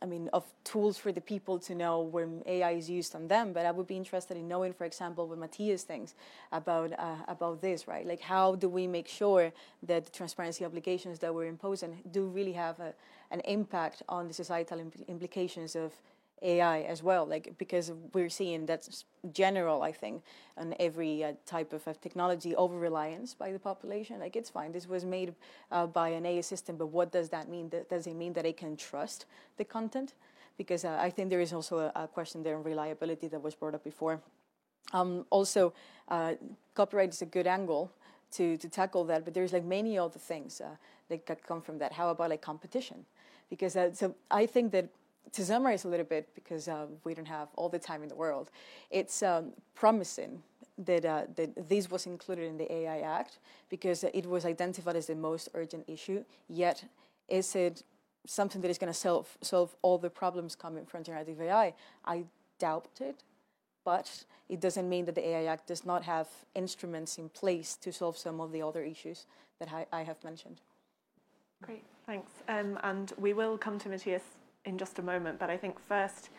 [0.01, 3.51] I mean, of tools for the people to know when AI is used on them.
[3.51, 6.15] But I would be interested in knowing, for example, what Matthias thinks
[6.51, 8.05] about uh, about this, right?
[8.05, 9.51] Like, how do we make sure
[9.83, 12.93] that the transparency obligations that we're imposing do really have a,
[13.31, 15.91] an impact on the societal impl- implications of
[16.41, 20.23] AI as well, like because we're seeing that's general, I think,
[20.57, 24.19] on every uh, type of uh, technology over reliance by the population.
[24.19, 25.33] Like it's fine, this was made
[25.71, 27.71] uh, by an AI system, but what does that mean?
[27.89, 29.25] Does it mean that it can trust
[29.57, 30.13] the content?
[30.57, 33.55] Because uh, I think there is also a, a, question there on reliability that was
[33.55, 34.21] brought up before.
[34.91, 35.73] Um, also,
[36.09, 36.33] uh,
[36.73, 37.91] copyright is a good angle
[38.31, 40.61] to to tackle that, but there's like many other things
[41.09, 41.93] that come from that.
[41.93, 43.05] How about like competition?
[43.49, 44.89] Because so I think that
[45.33, 48.15] to summarize a little bit, because uh, we don't have all the time in the
[48.15, 48.49] world,
[48.89, 50.41] it's um, promising
[50.77, 55.07] that, uh, that this was included in the AI Act because it was identified as
[55.07, 56.23] the most urgent issue.
[56.47, 56.83] Yet,
[57.27, 57.83] is it
[58.25, 61.73] something that is going to solve, solve all the problems coming from generative AI?
[62.05, 62.23] I
[62.59, 63.23] doubt it,
[63.83, 67.91] but it doesn't mean that the AI Act does not have instruments in place to
[67.91, 69.25] solve some of the other issues
[69.59, 70.61] that I, I have mentioned.
[71.61, 72.31] Great, thanks.
[72.47, 74.23] Um, and we will come to Matthias
[74.65, 75.39] in just a moment.
[75.39, 76.29] But I think first,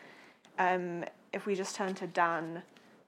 [0.59, 1.03] um,
[1.33, 2.63] if we just turn to Dan,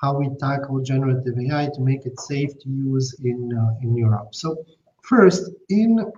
[0.00, 4.34] how we tackle generative AI to make it safe to use in uh, in Europe.
[4.34, 4.64] So
[5.02, 6.12] first, in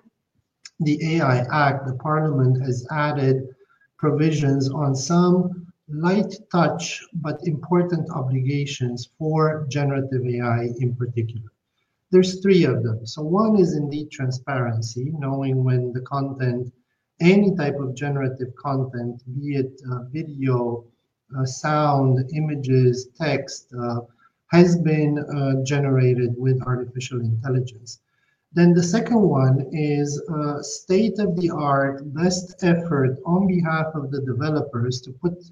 [0.80, 3.48] the AI Act, the Parliament has added
[3.98, 11.50] provisions on some light touch but important obligations for generative AI in particular.
[12.10, 13.06] There's three of them.
[13.06, 16.72] So one is indeed transparency, knowing when the content
[17.20, 20.84] any type of generative content, be it uh, video,
[21.36, 24.00] uh, sound, images, text, uh,
[24.48, 28.00] has been uh, generated with artificial intelligence.
[28.52, 34.10] Then the second one is uh, state of the art, best effort on behalf of
[34.10, 35.44] the developers to put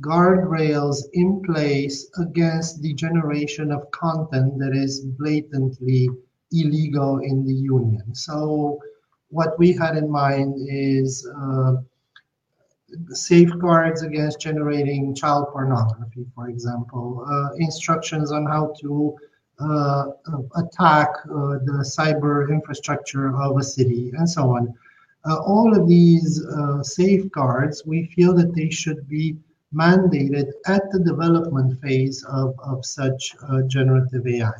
[0.00, 6.10] guardrails in place against the generation of content that is blatantly
[6.52, 8.14] illegal in the union.
[8.14, 8.80] So
[9.28, 11.76] what we had in mind is uh,
[13.08, 19.16] safeguards against generating child pornography, for example, uh, instructions on how to
[20.56, 24.74] attack uh, the cyber infrastructure of a city, and so on.
[25.26, 29.36] Uh, all of these uh, safeguards, we feel that they should be
[29.74, 33.34] mandated at the development phase of, of such
[33.66, 34.52] generative AI.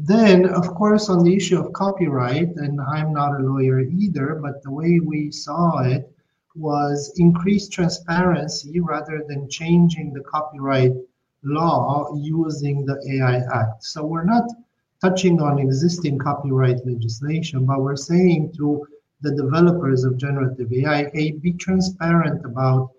[0.00, 4.62] Then, of course, on the issue of copyright, and I'm not a lawyer either, but
[4.62, 6.08] the way we saw it
[6.54, 10.92] was increased transparency rather than changing the copyright
[11.42, 13.84] law using the AI Act.
[13.84, 14.48] So we're not
[15.00, 18.86] touching on existing copyright legislation, but we're saying to
[19.20, 22.90] the developers of generative AI, hey, be transparent about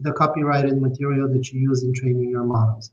[0.00, 2.92] the copyrighted material that you use in training your models.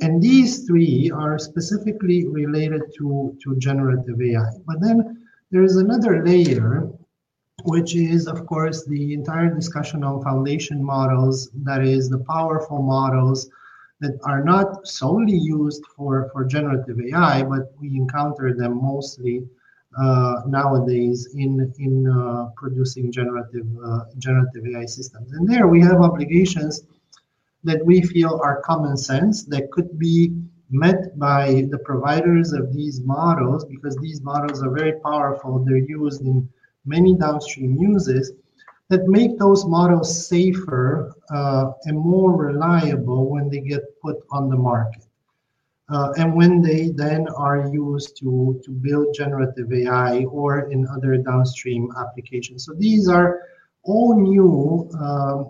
[0.00, 4.50] And these three are specifically related to, to generative AI.
[4.66, 6.88] But then there is another layer,
[7.64, 13.48] which is, of course, the entire discussion on foundation models, that is, the powerful models
[14.00, 19.44] that are not solely used for, for generative AI, but we encounter them mostly
[19.98, 25.32] uh, nowadays in in uh, producing generative uh, generative AI systems.
[25.32, 26.82] And there we have obligations
[27.64, 30.34] that we feel are common sense that could be
[30.70, 35.64] met by the providers of these models because these models are very powerful.
[35.64, 36.48] They're used in
[36.84, 38.32] many downstream uses
[38.88, 44.56] that make those models safer uh, and more reliable when they get put on the
[44.56, 45.04] market.
[45.90, 51.16] Uh, and when they then are used to, to build generative AI or in other
[51.16, 52.64] downstream applications.
[52.66, 53.40] So these are
[53.84, 55.44] all new uh,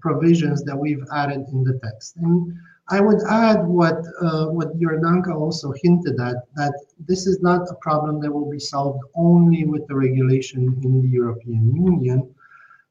[0.00, 2.16] provisions that we've added in the text.
[2.16, 2.52] And
[2.90, 7.74] I would add what uh, what Jordanka also hinted at that this is not a
[7.76, 12.34] problem that will be solved only with the regulation in the European Union,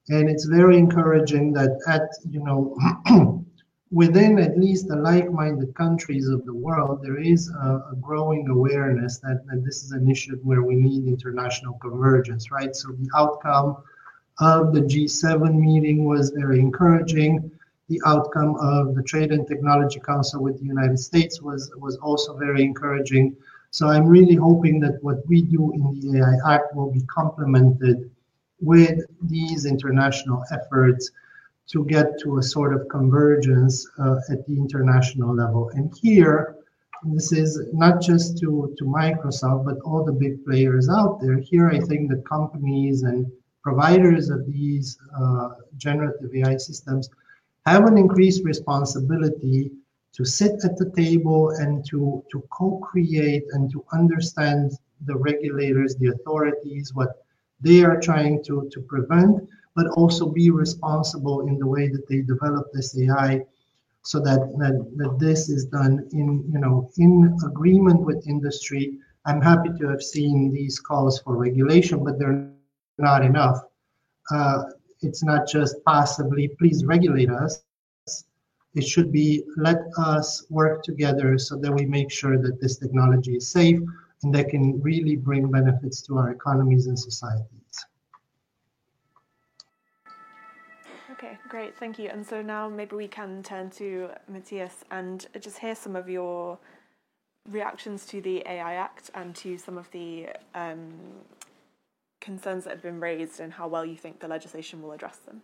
[0.10, 2.76] and it's very encouraging that at you know
[3.92, 9.18] within at least the like-minded countries of the world there is a, a growing awareness
[9.20, 12.76] that, that this is an issue where we need international convergence, right?
[12.76, 13.78] So the outcome
[14.40, 17.52] of the G7 meeting was very encouraging.
[17.88, 22.38] The outcome of the Trade and Technology Council with the United States was, was also
[22.38, 23.36] very encouraging.
[23.72, 28.10] So I'm really hoping that what we do in the AI Act will be complemented
[28.62, 31.12] with these international efforts
[31.68, 35.70] to get to a sort of convergence uh, at the international level.
[35.76, 36.56] And here,
[37.04, 41.38] this is not just to, to Microsoft, but all the big players out there.
[41.38, 43.32] Here, I think the companies and
[43.62, 47.10] providers of these uh, generative AI systems
[47.66, 49.72] have an increased responsibility
[50.14, 54.72] to sit at the table and to, to co-create and to understand
[55.06, 57.24] the regulators, the authorities, what
[57.62, 62.22] they are trying to, to prevent, but also be responsible in the way that they
[62.22, 63.46] develop this AI
[64.04, 68.98] so that, that, that this is done in, you know, in agreement with industry.
[69.26, 72.50] I'm happy to have seen these calls for regulation, but they're
[72.98, 73.60] not enough.
[74.32, 74.64] Uh,
[75.02, 77.62] it's not just passively, please regulate us.
[78.76, 83.36] It should be let us work together so that we make sure that this technology
[83.36, 83.80] is safe
[84.24, 87.86] and that can really bring benefits to our economies and societies.
[91.12, 92.10] Okay, great, thank you.
[92.10, 96.58] And so now maybe we can turn to Matthias and just hear some of your
[97.50, 100.94] reactions to the AI Act and to some of the um,
[102.22, 105.42] concerns that have been raised and how well you think the legislation will address them.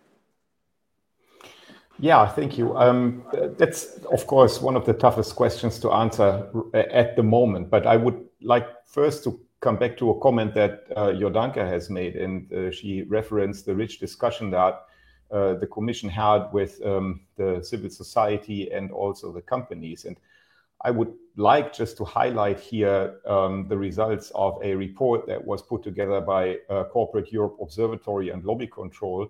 [2.00, 2.78] Yeah, thank you.
[2.78, 3.24] Um,
[3.58, 7.70] that's, of course, one of the toughest questions to answer at the moment.
[7.70, 11.90] But I would like first to come back to a comment that uh, Jordanka has
[11.90, 14.86] made, and uh, she referenced the rich discussion that
[15.32, 20.06] uh, the Commission had with um, the civil society and also the companies.
[20.06, 20.18] And
[20.84, 25.62] I would like just to highlight here um, the results of a report that was
[25.64, 29.28] put together by uh, Corporate Europe Observatory and Lobby Control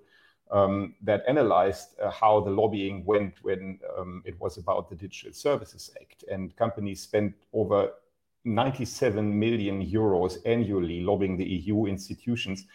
[0.52, 5.34] um, that analyzed uh, how the lobbying went when um, it was about the Digital
[5.34, 6.26] Services Act.
[6.30, 7.92] And companies spent over
[8.46, 12.66] 97 million euros annually lobbying the EU institutions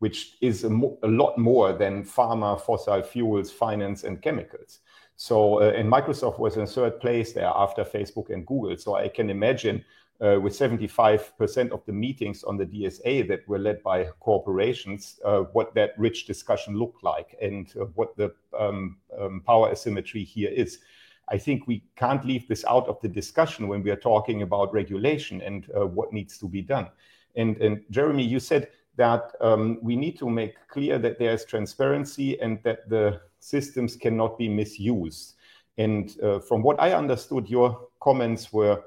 [0.00, 4.80] which is a, mo- a, lot more than pharma, fossil fuels, finance, and chemicals.
[5.16, 8.76] So, uh, and Microsoft was in third place there after Facebook and Google.
[8.76, 9.84] So I can imagine
[10.20, 15.40] uh, with 75% of the meetings on the DSA that were led by corporations, uh,
[15.54, 20.50] what that rich discussion looked like and uh, what the um, um, power asymmetry here
[20.50, 20.80] is.
[21.28, 24.72] I think we can't leave this out of the discussion when we are talking about
[24.72, 26.88] regulation and uh, what needs to be done.
[27.36, 32.40] And, and Jeremy, you said that um, we need to make clear that there's transparency
[32.40, 35.34] and that the systems cannot be misused.
[35.78, 38.82] And uh, from what I understood, your comments were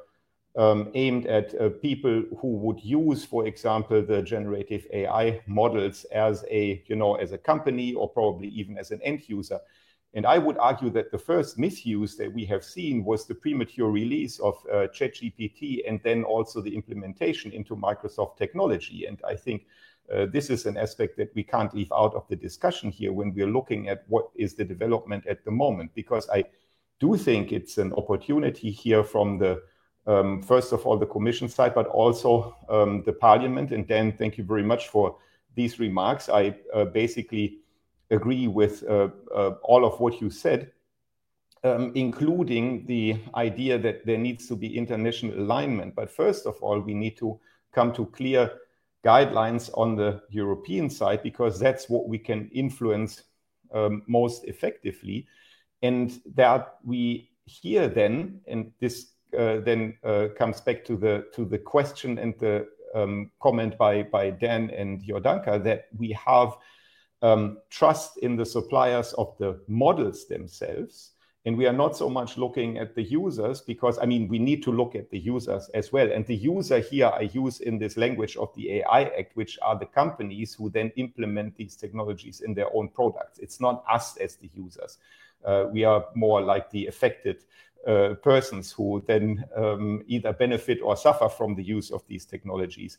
[0.58, 6.46] um, aimed at uh, people who would use, for example, the generative AI models as
[6.50, 9.60] a, you know, as a company or probably even as an end user.
[10.14, 13.91] And I would argue that the first misuse that we have seen was the premature
[13.91, 19.05] release of uh, ChatGPT and then also the implementation into Microsoft technology.
[19.05, 19.68] And I think
[20.14, 23.34] uh, this is an aspect that we can't leave out of the discussion here when
[23.34, 26.45] we're looking at what is the development at the moment, because I
[26.99, 29.62] do think it's an opportunity here from the
[30.08, 33.72] um, first of all, the Commission side, but also um, the Parliament.
[33.72, 35.18] And Dan, thank you very much for
[35.53, 36.30] these remarks.
[36.30, 37.60] I uh, basically
[38.10, 40.72] agree with uh, uh, all of what you said,
[41.64, 45.95] um, including the idea that there needs to be international alignment.
[45.95, 47.39] But first of all, we need to
[47.74, 48.51] come to clear
[49.05, 53.24] guidelines on the European side because that's what we can influence
[53.74, 55.28] um, most effectively.
[55.82, 61.45] And that we hear then, and this uh, then uh, comes back to the to
[61.45, 66.58] the question and the um, comment by by Dan and Jordanka that we have
[67.22, 71.11] um, trust in the suppliers of the models themselves.
[71.45, 74.61] And we are not so much looking at the users because, I mean, we need
[74.63, 76.11] to look at the users as well.
[76.11, 79.80] And the user here I use in this language of the AI Act, which are
[79.80, 83.39] the companies who then implement these technologies in their own products.
[83.39, 84.97] It's not us as the users.
[85.45, 87.45] Uh, we are more like the affected
[87.88, 92.97] uh, persons who then um, either benefit or suffer from the use of these technologies.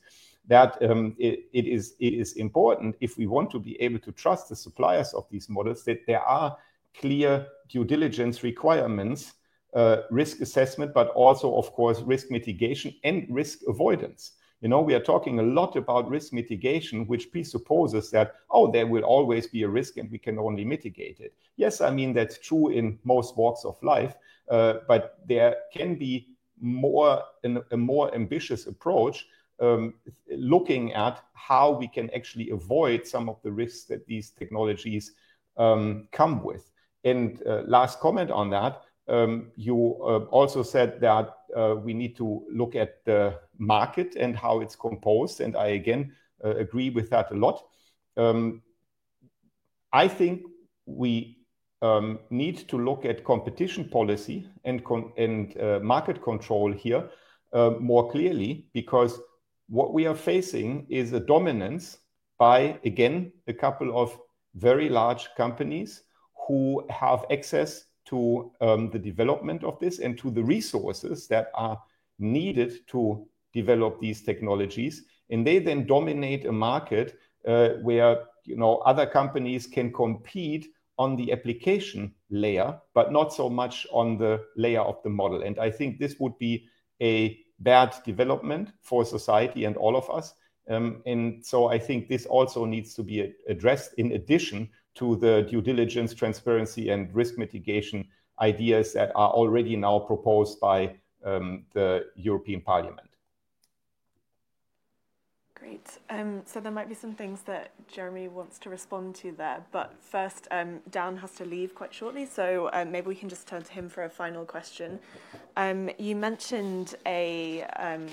[0.49, 4.13] That um, it, it, is, it is important if we want to be able to
[4.13, 6.57] trust the suppliers of these models that there are
[6.95, 9.35] clear due diligence requirements,
[9.75, 14.33] uh, risk assessment, but also, of course, risk mitigation and risk avoidance.
[14.61, 18.87] You know, we are talking a lot about risk mitigation, which presupposes that, oh, there
[18.87, 21.35] will always be a risk and we can only mitigate it.
[21.57, 24.17] Yes, I mean, that's true in most walks of life,
[24.51, 26.29] uh, but there can be
[26.61, 29.27] more an, a more ambitious approach
[29.61, 29.95] um,
[30.31, 35.13] looking at how we can actually avoid some of the risks that these technologies
[35.57, 36.71] um, come with.
[37.05, 42.17] And uh, last comment on that, um, you uh, also said that uh, we need
[42.17, 45.41] to look at the market and how it's composed.
[45.41, 46.13] And I again
[46.45, 47.65] uh, agree with that a lot.
[48.17, 48.63] Um,
[49.93, 50.43] I think
[50.85, 51.39] we
[51.81, 57.09] um, need to look at competition policy and, con and uh, market control here
[57.53, 59.21] uh, more clearly because
[59.69, 61.99] what we are facing is a dominance
[62.39, 64.19] by, again, a couple of
[64.55, 66.03] very large companies
[66.47, 71.81] who have access to um, the development of this and to the resources that are
[72.19, 75.05] needed to develop these technologies.
[75.31, 81.17] And they then dominate a market uh, where you know other companies can compete on
[81.17, 85.43] the application layer, but not so much on the layer of the model.
[85.43, 86.67] And I think this would be
[87.01, 90.35] a bad development for society and all of us.
[90.69, 95.47] Um, and so I think this also needs to be addressed in addition to the
[95.49, 98.07] due diligence, transparency, and risk mitigation
[98.41, 100.95] ideas that are already now proposed by
[101.25, 103.09] um, the European Parliament.
[105.61, 105.99] Great.
[106.09, 109.93] Um, so there might be some things that Jeremy wants to respond to there, but
[110.01, 113.63] first, um, Dan has to leave quite shortly, so um, maybe we can just turn
[113.63, 115.01] to him for a final question.
[115.57, 118.07] Um, you mentioned a, um,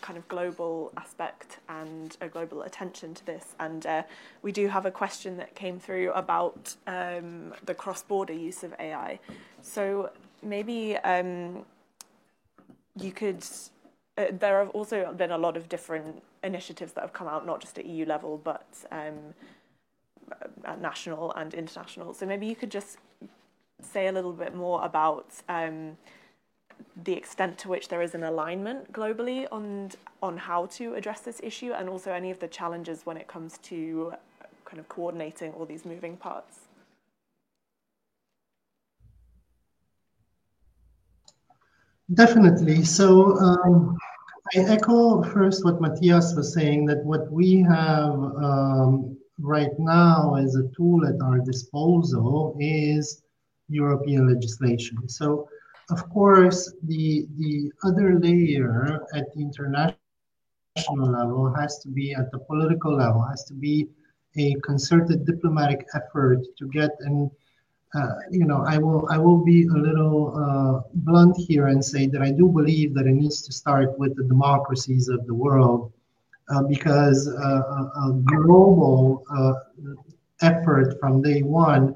[0.00, 4.02] kind of global aspect and a global attention to this, and uh,
[4.40, 9.18] we do have a question that came through about um, the cross-border use of AI.
[9.60, 10.10] So
[10.42, 10.96] maybe
[12.96, 13.44] you could
[14.18, 17.60] uh, there have also been a lot of different initiatives that have come out, not
[17.60, 19.34] just at EU level, but um,
[20.64, 22.12] at national and international.
[22.12, 22.98] So maybe you could just
[23.80, 25.96] say a little bit more about um,
[27.04, 29.90] the extent to which there is an alignment globally on
[30.20, 33.58] on how to address this issue, and also any of the challenges when it comes
[33.58, 34.12] to
[34.64, 36.67] kind of coordinating all these moving parts.
[42.14, 42.84] Definitely.
[42.84, 43.96] So um,
[44.56, 50.56] I echo first what Matthias was saying that what we have um, right now as
[50.56, 53.22] a tool at our disposal is
[53.68, 55.06] European legislation.
[55.08, 55.48] So,
[55.90, 59.96] of course, the the other layer at the international
[60.86, 63.88] level has to be at the political level, has to be
[64.38, 67.30] a concerted diplomatic effort to get and
[67.94, 72.06] uh, you know, I will I will be a little uh, blunt here and say
[72.08, 75.92] that I do believe that it needs to start with the democracies of the world,
[76.50, 77.62] uh, because uh,
[78.06, 79.54] a, global uh,
[80.42, 81.94] effort from day one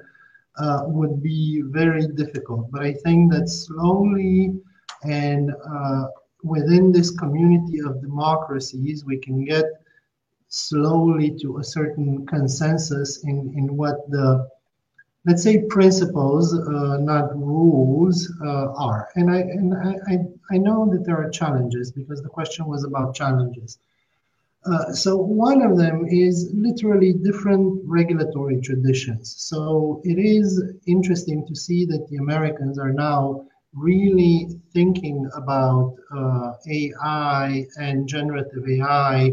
[0.58, 2.70] uh, would be very difficult.
[2.70, 4.54] But I think that slowly
[5.04, 5.52] and
[6.42, 9.64] within this community of democracies, we can get
[10.48, 14.48] slowly to a certain consensus in, in what the
[15.24, 19.08] let's say principles, uh, not rules, uh, are.
[19.14, 20.18] And I and I, I,
[20.52, 23.78] I know that there are challenges because the question was about challenges.
[24.64, 29.34] Uh, so one of them is literally different regulatory traditions.
[29.38, 33.44] So it is interesting to see that the Americans are now
[33.74, 39.32] really thinking about uh, AI and generative AI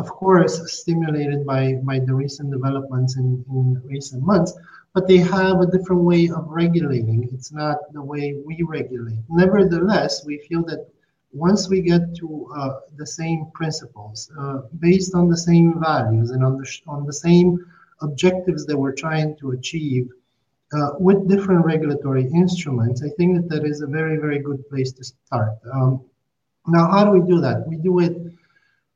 [0.00, 4.52] of course, stimulated by, by the recent developments in, in recent months,
[4.94, 7.28] but they have a different way of regulating.
[7.32, 9.22] It's not the way we regulate.
[9.28, 10.88] Nevertheless, we feel that
[11.32, 16.44] once we get to uh, the same principles, uh, based on the same values and
[16.44, 17.64] on the, on the same
[18.00, 20.08] objectives that we're trying to achieve,
[20.72, 24.92] uh, with different regulatory instruments, I think that that is a very, very good place
[24.92, 25.54] to start.
[25.72, 26.04] Um,
[26.66, 27.66] now, how do we do that?
[27.66, 28.29] We do it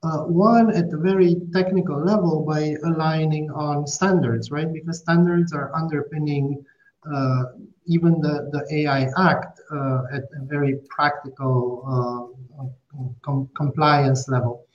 [0.05, 4.71] uh, one at the very technical level by aligning on standards, right?
[4.73, 6.65] Because standards are underpinning
[7.11, 7.45] uh,
[7.87, 12.65] even the, the AI Act uh, at a very practical uh,
[13.23, 14.67] com- compliance level.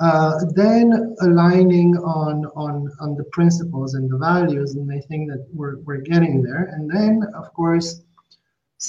[0.00, 5.46] Uh, then aligning on, on, on the principles and the values, and I think that
[5.52, 6.70] we're, we're getting there.
[6.72, 8.02] And then, of course,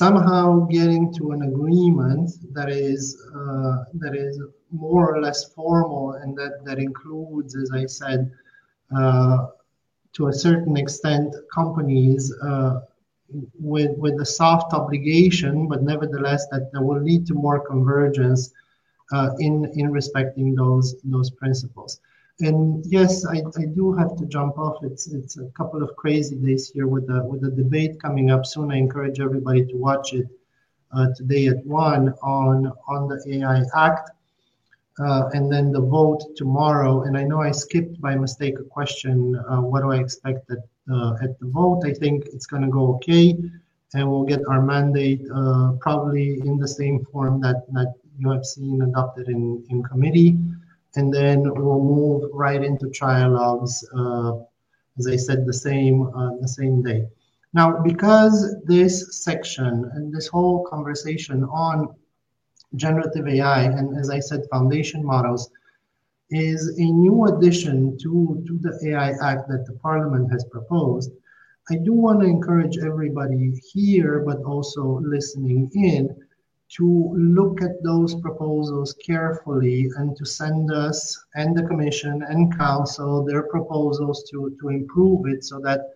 [0.04, 3.02] somehow getting to an agreement that is
[3.34, 8.30] uh, that is more or less formal and that, that includes, as I said,
[8.94, 9.48] uh,
[10.14, 12.82] to a certain extent, companies uh,
[13.58, 18.52] with, with a soft obligation, but nevertheless that, that will lead to more convergence
[19.14, 22.02] uh, in, in respecting those, those principles.
[22.42, 24.84] And yes, I, I do have to jump off.
[24.84, 28.46] It's it's a couple of crazy days here with the with the debate coming up
[28.46, 28.72] soon.
[28.72, 30.28] I encourage everybody to watch it
[30.92, 34.12] uh, today at one on on the AI Act
[35.00, 37.04] uh, and then the vote tomorrow.
[37.04, 39.36] And I know I skipped by mistake a question.
[39.36, 40.60] Uh, what do I expect at,
[40.92, 41.84] uh, at the vote?
[41.86, 43.36] I think it's going to go okay,
[43.94, 48.46] and we'll get our mandate uh, probably in the same form that, that you have
[48.46, 50.38] seen adopted in, in committee.
[50.96, 54.44] And then we'll move right into trialogues, uh,
[54.98, 57.06] as I said, the same uh, the same day.
[57.54, 61.96] Now, because this section and this whole conversation on
[62.76, 65.50] generative AI, and as I said, foundation models,
[66.32, 71.12] is a new addition to, to the AI Act that the Parliament has proposed.
[71.70, 76.15] I do want to encourage everybody here, but also listening in,
[76.68, 83.24] to look at those proposals carefully and to send us and the Commission and Council
[83.24, 85.92] their proposals to, to improve it so that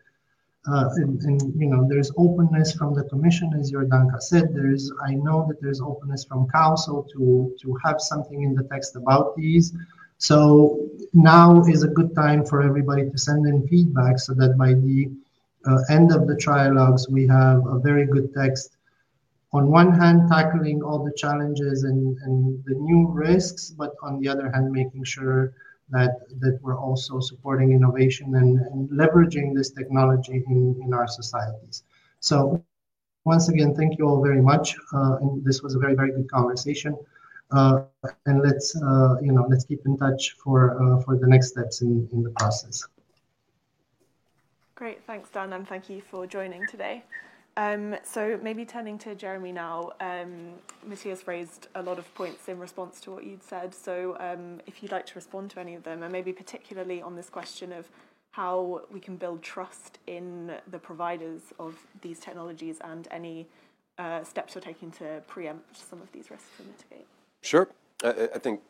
[0.68, 4.54] uh, and, and, you know there's openness from the commission as Jordanka said.
[4.54, 8.96] There's I know that there's openness from council to to have something in the text
[8.96, 9.74] about these.
[10.18, 14.74] So now is a good time for everybody to send in feedback so that by
[14.74, 15.10] the
[15.66, 18.76] uh, end of the trialogues we have a very good text
[19.52, 24.28] on one hand tackling all the challenges and, and the new risks but on the
[24.28, 25.54] other hand making sure
[25.90, 31.84] that that we're also supporting innovation and, and leveraging this technology in, in our societies.
[32.20, 32.64] So
[33.26, 34.76] once again, thank you all very much.
[34.94, 36.98] Uh, and this was a very, very good conversation.
[37.52, 37.84] Uh,
[38.26, 41.82] and let's, uh, you know, let's keep in touch for, uh, for the next steps
[41.82, 42.88] in, in the process.
[44.76, 47.04] Great, thanks, Dan, and thank you for joining today.
[47.60, 50.54] Um, so maybe turning to Jeremy now, um,
[50.88, 53.76] Matthias raised a lot of points in response to what you'd said.
[53.76, 57.18] So um, if you'd like to respond to any of them, and maybe particularly on
[57.18, 57.90] this question of
[58.32, 63.46] how we can build trust in the providers of these technologies and any
[63.98, 67.08] uh, steps you're taking to preempt some of these risks and mitigate.
[67.42, 67.68] Sure.
[68.06, 68.62] I, I think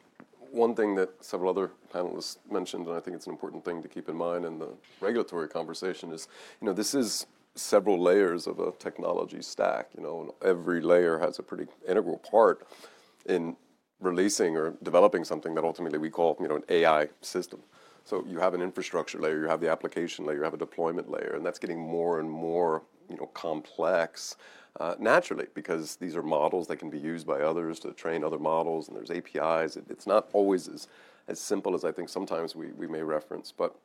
[0.49, 3.87] one thing that several other panelists mentioned, and I think it's an important thing to
[3.87, 4.69] keep in mind in the
[4.99, 6.27] regulatory conversation, is
[6.59, 9.89] you know this is several layers of a technology stack.
[9.95, 12.68] You know, every layer has a pretty integral part
[13.26, 13.56] in
[14.00, 17.62] releasing or developing something that ultimately we call you know an AI system.
[18.06, 21.12] So you have an infrastructure layer, you have the application layer, you have a deployment
[21.12, 24.38] layer, and that's getting more and more you know, complex
[24.80, 28.39] uh, naturally because these are models that can be used by others to train other
[28.39, 29.76] models, and there's APIs.
[29.78, 30.88] It, it's not always as,
[31.28, 33.52] as simple as I think sometimes we, we may reference.
[33.52, 33.76] But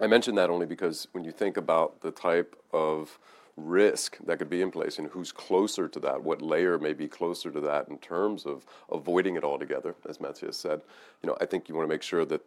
[0.00, 3.18] I mention that only because when you think about the type of
[3.56, 7.08] risk that could be in place and who's closer to that, what layer may be
[7.08, 10.82] closer to that in terms of avoiding it altogether, as Matthias said,
[11.22, 12.42] you know, I think you want to make sure that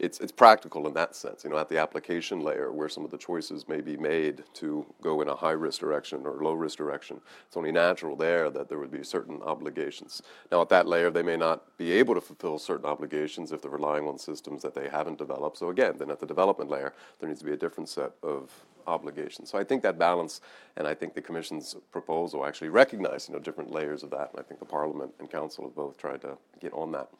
[0.00, 3.10] it's, it's practical in that sense, you know, at the application layer where some of
[3.10, 6.78] the choices may be made to go in a high risk direction or low risk
[6.78, 7.20] direction.
[7.46, 10.22] It's only natural there that there would be certain obligations.
[10.50, 13.70] Now, at that layer, they may not be able to fulfill certain obligations if they're
[13.70, 15.58] relying on systems that they haven't developed.
[15.58, 18.50] So, again, then at the development layer, there needs to be a different set of
[18.86, 19.50] obligations.
[19.50, 20.40] So, I think that balance,
[20.78, 24.30] and I think the Commission's proposal actually recognizes you know, different layers of that.
[24.30, 27.10] And I think the Parliament and Council have both tried to get on that.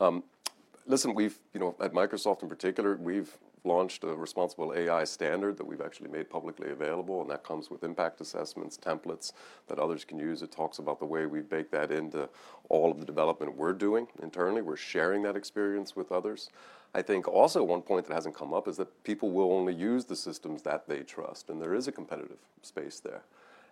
[0.00, 0.24] Um,
[0.86, 5.66] listen, we've, you know, at Microsoft in particular, we've launched a responsible AI standard that
[5.66, 9.32] we've actually made publicly available, and that comes with impact assessments, templates
[9.66, 10.42] that others can use.
[10.42, 12.28] It talks about the way we bake that into
[12.68, 14.62] all of the development we're doing internally.
[14.62, 16.50] We're sharing that experience with others.
[16.94, 20.04] I think also one point that hasn't come up is that people will only use
[20.04, 23.22] the systems that they trust, and there is a competitive space there.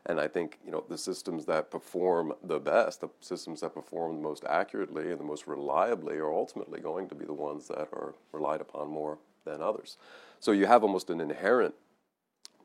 [0.07, 4.17] And I think you know the systems that perform the best, the systems that perform
[4.17, 7.89] the most accurately and the most reliably, are ultimately going to be the ones that
[7.93, 9.97] are relied upon more than others.
[10.41, 11.75] So you have almost an inherent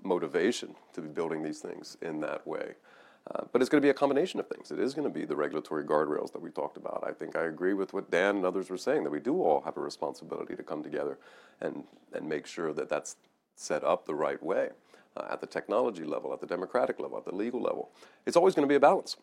[0.03, 2.73] motivation to be building these things in that way.
[3.31, 4.71] Uh, but it's going to be a combination of things.
[4.71, 7.03] It is going to be the regulatory guardrails that we talked about.
[7.05, 9.61] I think I agree with what Dan and others were saying that we do all
[9.61, 11.19] have a responsibility to come together
[11.61, 11.83] and,
[12.13, 13.17] and make sure that that's
[13.55, 14.69] set up the right way
[15.19, 17.91] uh, at the technology level, at the democratic level, at the legal level.
[18.25, 19.17] It's always going to be a balance.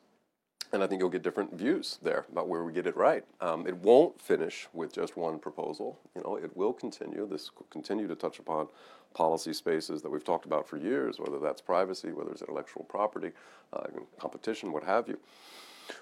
[0.72, 3.24] And I think you'll get different views there about where we get it right.
[3.40, 5.98] Um, it won't finish with just one proposal.
[6.14, 7.26] You know, it will continue.
[7.26, 8.68] This will continue to touch upon
[9.14, 13.30] policy spaces that we've talked about for years, whether that's privacy, whether it's intellectual property,
[13.72, 13.84] uh,
[14.18, 15.18] competition, what have you.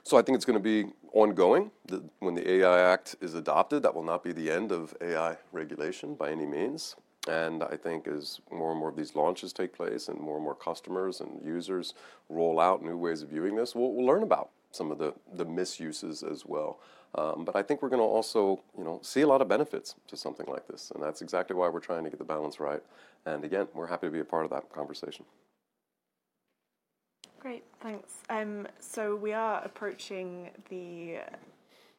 [0.03, 1.71] So I think it's going to be ongoing.
[1.87, 5.37] The, when the AI Act is adopted, that will not be the end of AI
[5.53, 6.97] regulation by any means.
[7.27, 10.45] And I think as more and more of these launches take place and more and
[10.45, 11.95] more customers and users
[12.29, 15.45] roll out new ways of viewing this, we'll, we'll learn about some of the, the
[15.45, 16.79] misuses as well.
[17.15, 19.95] Um, but I think we're going to also, you know, see a lot of benefits
[20.09, 22.83] to something like this, and that's exactly why we're trying to get the balance right.
[23.25, 25.25] And again, we're happy to be a part of that conversation.
[27.39, 28.15] Great, thanks.
[28.31, 31.19] Um, so we are approaching the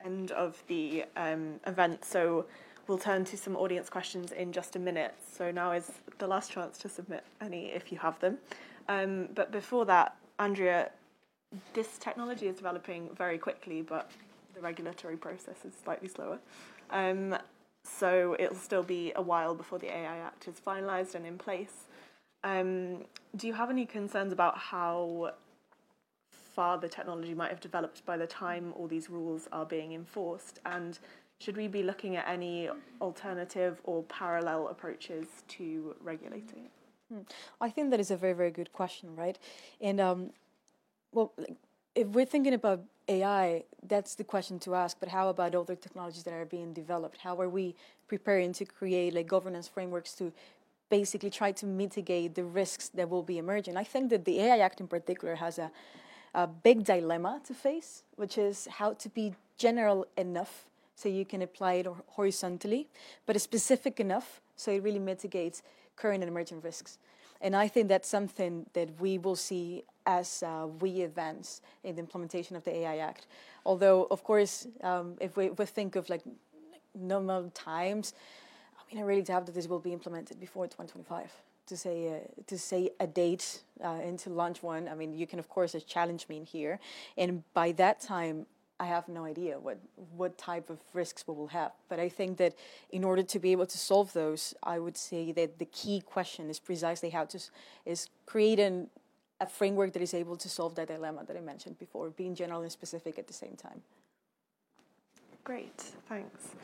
[0.04, 2.04] end of the um, event.
[2.04, 2.46] So
[2.88, 5.16] We'll turn to some audience questions in just a minute.
[5.36, 8.38] So now is the last chance to submit any if you have them.
[8.88, 10.92] Um, but before that, Andrea,
[11.74, 14.12] this technology is developing very quickly, but
[14.54, 16.40] the regulatory process is slightly slower.
[16.92, 17.36] Um,
[17.84, 21.86] so it'll still be a while before the AI Act is finalised and in place.
[22.44, 23.06] Um,
[23.36, 25.34] do you have any concerns about how
[26.56, 30.60] far the technology might have developed by the time all these rules are being enforced?
[30.66, 30.98] And
[31.40, 32.70] should we be looking at any
[33.02, 36.72] alternative or parallel approaches to regulating it?
[37.12, 37.22] Hmm.
[37.62, 39.38] I think that is a very, very good question, right?
[39.82, 40.32] And um,
[41.12, 41.34] well,
[41.94, 44.98] if we're thinking about AI, that's the question to ask.
[45.00, 47.20] But how about other technologies that are being developed?
[47.20, 47.76] How are we
[48.08, 50.32] preparing to create like governance frameworks to
[50.90, 53.78] basically try to mitigate the risks that will be emerging?
[53.78, 55.72] I think that the AI Act in particular has a,
[56.34, 60.66] a big dilemma to face, which is how to be general enough
[60.96, 62.88] so you can apply it horizontally,
[63.26, 65.62] but it's specific enough so it really mitigates
[65.96, 66.98] current and emerging risks.
[67.42, 72.02] And I think that's something that we will see as uh, we advance in the
[72.02, 73.28] implementation of the AI Act.
[73.66, 76.22] Although, of course, um, if, we, we, think of like
[76.94, 78.14] normal times,
[78.80, 81.32] I mean, I really doubt that this will be implemented before 2025.
[81.68, 85.26] To say uh, to say a date uh, and to launch one, I mean, you
[85.26, 86.80] can of course challenge me in here,
[87.18, 88.46] and by that time,
[88.80, 89.78] I have no idea what
[90.18, 91.72] what type of risks we will have.
[91.88, 92.56] But I think that
[92.90, 96.50] in order to be able to solve those, I would say that the key question
[96.50, 97.40] is precisely how to
[97.86, 98.90] is create an,
[99.40, 102.62] a framework that is able to solve that dilemma that I mentioned before, being general
[102.62, 103.82] and specific at the same time.
[105.44, 105.80] Great,
[106.10, 106.56] thanks.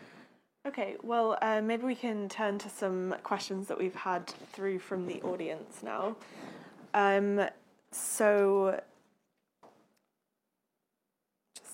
[0.68, 5.08] Okay, well, uh, maybe we can turn to some questions that we've had through from
[5.08, 6.16] the audience now.
[6.94, 7.48] Um,
[7.92, 8.80] so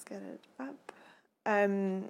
[0.08, 0.92] get it up.
[1.46, 2.06] Um,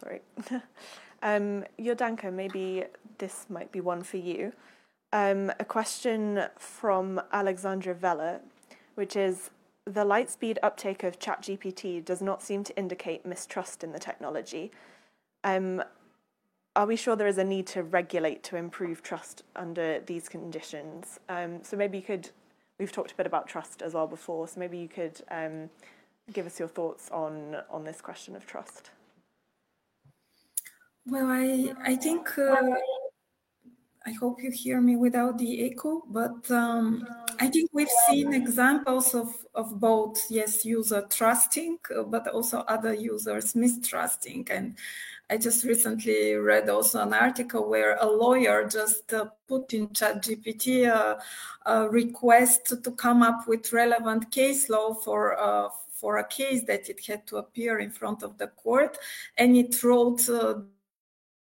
[0.00, 0.20] sorry.
[1.22, 2.84] um, Jordanka, maybe
[3.18, 4.52] this might be one for you.
[5.12, 8.40] Um, a question from Alexandra Vella,
[8.96, 9.50] which is
[9.86, 14.72] the light speed uptake of ChatGPT does not seem to indicate mistrust in the technology.
[15.44, 15.82] Um,
[16.74, 21.20] are we sure there is a need to regulate to improve trust under these conditions?
[21.28, 22.30] Um, so maybe you could,
[22.78, 25.70] we've talked a bit about trust as well before, so maybe you could um,
[26.32, 28.90] give us your thoughts on, on this question of trust.
[31.06, 32.72] Well, I, I think uh,
[34.06, 37.06] I hope you hear me without the echo, but um,
[37.40, 42.94] I think we've seen examples of, of both, yes, user trusting, uh, but also other
[42.94, 44.48] users mistrusting.
[44.48, 44.76] And
[45.28, 50.86] I just recently read also an article where a lawyer just uh, put in ChatGPT
[50.86, 51.18] a,
[51.68, 56.88] a, request to come up with relevant case law for uh, for a case that
[56.88, 58.98] it had to appear in front of the court,
[59.38, 60.60] and it wrote uh,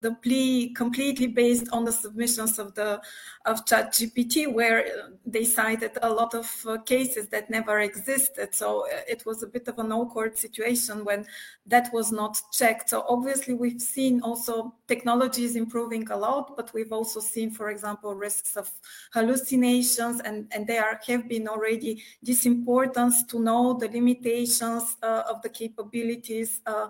[0.00, 3.00] the plea completely based on the submissions of the
[3.46, 4.84] of ChatGPT, where
[5.24, 8.54] they cited a lot of uh, cases that never existed.
[8.54, 11.24] So uh, it was a bit of an awkward situation when
[11.66, 12.90] that was not checked.
[12.90, 17.70] So obviously, we've seen also technology is improving a lot, but we've also seen, for
[17.70, 18.70] example, risks of
[19.12, 25.40] hallucinations, and and there have been already this importance to know the limitations uh, of
[25.42, 26.88] the capabilities uh,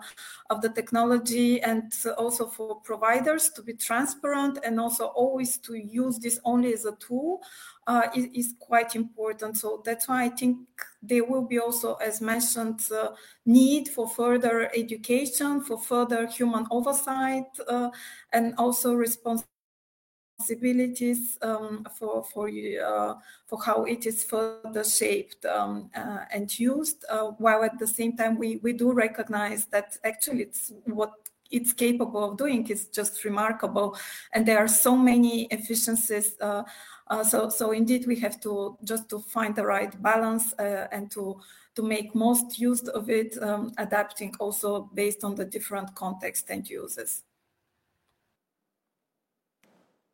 [0.51, 6.19] of the technology, and also for providers to be transparent and also always to use
[6.19, 7.41] this only as a tool
[7.87, 9.57] uh, is, is, quite important.
[9.57, 10.59] So that's why I think
[11.03, 13.09] there will be also, as mentioned, uh,
[13.47, 17.91] need for further education, for further human oversight, uh,
[18.33, 23.15] and also responsibilities um, for for uh,
[23.47, 27.05] for how it is further shaped um, uh, and used.
[27.11, 31.13] Uh, while at the same time, we we do recognize that actually it's what
[31.51, 33.97] it's capable of doing is just remarkable.
[34.33, 36.37] And there are so many efficiencies.
[36.41, 36.63] Uh,
[37.09, 41.11] uh, so, so indeed, we have to just to find the right balance uh, and
[41.13, 41.41] to
[41.77, 46.69] to make most use of it, um, adapting also based on the different context and
[46.69, 47.23] uses.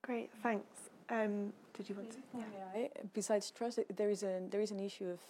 [0.03, 0.91] Great, thanks.
[1.09, 2.19] Um, did you want to?
[2.35, 2.89] Yeah.
[3.15, 5.21] Besides trust, there is an there is an issue of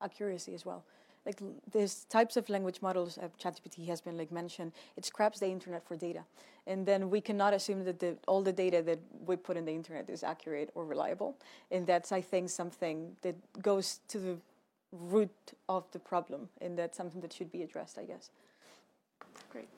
[0.00, 0.84] accuracy as well
[1.26, 1.40] like
[1.72, 4.72] there's types of language models uh, ChatGPT has been like mentioned.
[4.96, 6.24] It scraps the internet for data,
[6.66, 9.72] and then we cannot assume that the, all the data that we put in the
[9.72, 11.36] internet is accurate or reliable.
[11.70, 14.36] And that's I think something that goes to the
[14.92, 18.30] root of the problem, and that's something that should be addressed, I guess.
[19.50, 19.68] Great.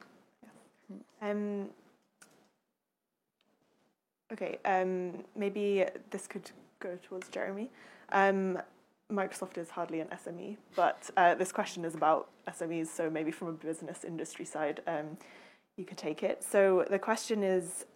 [0.43, 0.48] Yeah.
[1.20, 1.31] Hmm.
[1.31, 1.68] Um,
[4.32, 4.59] okay.
[4.64, 6.51] Um, maybe this could
[6.81, 7.70] go towards Jeremy.
[8.12, 8.59] Um,
[9.12, 13.49] Microsoft is hardly an SME, but uh, this question is about SMEs, so maybe from
[13.49, 15.16] a business industry side, um,
[15.77, 16.43] you could take it.
[16.43, 17.87] So the question is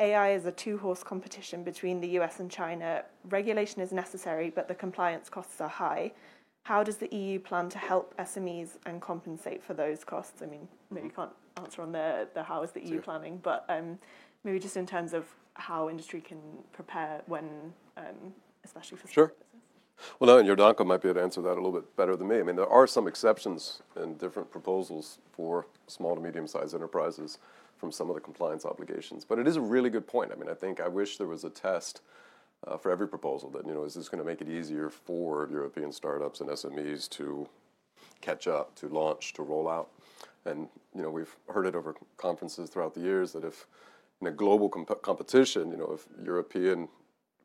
[0.00, 3.04] AI is a two horse competition between the US and China.
[3.28, 6.12] Regulation is necessary, but the compliance costs are high.
[6.64, 10.42] How does the EU plan to help SMEs and compensate for those costs?
[10.42, 13.64] I mean, maybe you can't answer on the, the how is the EU planning, but
[13.68, 13.98] um,
[14.44, 16.38] maybe just in terms of how industry can
[16.72, 18.34] prepare when, um,
[18.64, 19.32] especially for sure.
[20.18, 22.28] Well, no, and Jordanka might be able to answer that a little bit better than
[22.28, 22.38] me.
[22.38, 27.38] I mean, there are some exceptions in different proposals for small to medium-sized enterprises
[27.76, 29.24] from some of the compliance obligations.
[29.24, 30.32] But it is a really good point.
[30.32, 32.00] I mean, I think I wish there was a test
[32.66, 35.48] uh, for every proposal that, you know, is this going to make it easier for
[35.50, 37.48] European startups and SMEs to
[38.20, 39.90] catch up, to launch, to roll out?
[40.44, 43.66] And, you know, we've heard it over conferences throughout the years that if
[44.20, 46.88] in a global comp- competition, you know, if European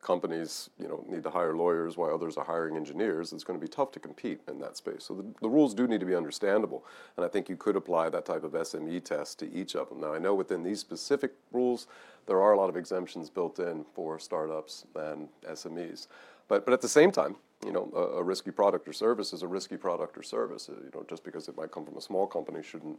[0.03, 3.65] companies, you know, need to hire lawyers while others are hiring engineers, it's going to
[3.65, 5.03] be tough to compete in that space.
[5.05, 6.85] So the, the rules do need to be understandable,
[7.17, 10.01] and I think you could apply that type of SME test to each of them.
[10.01, 11.87] Now, I know within these specific rules,
[12.25, 16.07] there are a lot of exemptions built in for startups and SMEs,
[16.47, 17.35] but but at the same time,
[17.65, 20.69] you know, a, a risky product or service is a risky product or service.
[20.69, 22.97] You know, just because it might come from a small company shouldn't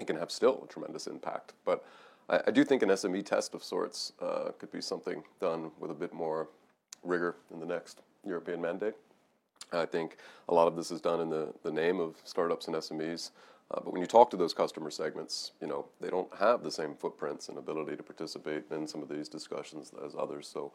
[0.00, 1.84] it can have still a tremendous impact, but
[2.28, 5.90] I, I do think an SME test of sorts uh, could be something done with
[5.90, 6.48] a bit more
[7.02, 8.94] rigor in the next European mandate.
[9.72, 10.18] I think
[10.48, 13.30] a lot of this is done in the, the name of startups and SMEs.
[13.70, 16.70] Uh, but when you talk to those customer segments, you know, they don't have the
[16.70, 20.46] same footprints and ability to participate in some of these discussions as others.
[20.46, 20.72] So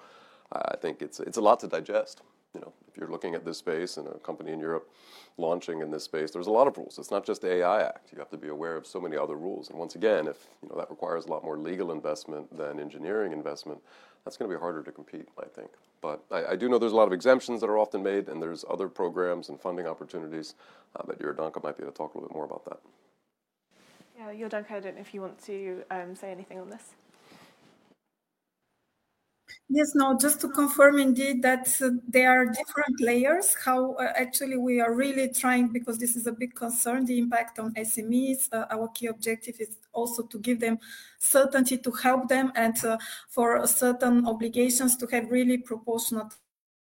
[0.52, 2.22] I think it's, it's a lot to digest
[2.58, 4.90] you know, if you're looking at this space and a company in Europe
[5.38, 6.98] launching in this space, there's a lot of rules.
[6.98, 8.12] It's not just the AI Act.
[8.12, 9.70] You have to be aware of so many other rules.
[9.70, 13.32] And once again, if you know that requires a lot more legal investment than engineering
[13.32, 13.80] investment,
[14.26, 15.70] that's going to be harder to compete, I think.
[16.02, 18.42] But I, I, do know there's a lot of exemptions that are often made, and
[18.42, 20.56] there's other programs and funding opportunities.
[20.96, 22.80] Uh, but Jordanka might be able to talk a little bit more about that.
[24.18, 26.96] Yeah, Jordanka, I don't know if you want to um, say anything on this.
[29.70, 33.54] Yes, no, just to confirm indeed that uh, there are different layers.
[33.54, 37.60] How uh, actually we are really trying, because this is a big concern, the impact
[37.60, 38.48] on SMEs.
[38.54, 40.80] Uh, our key objective is also to give them
[41.20, 46.34] certainty to help them and uh, for certain obligations to have really proportionate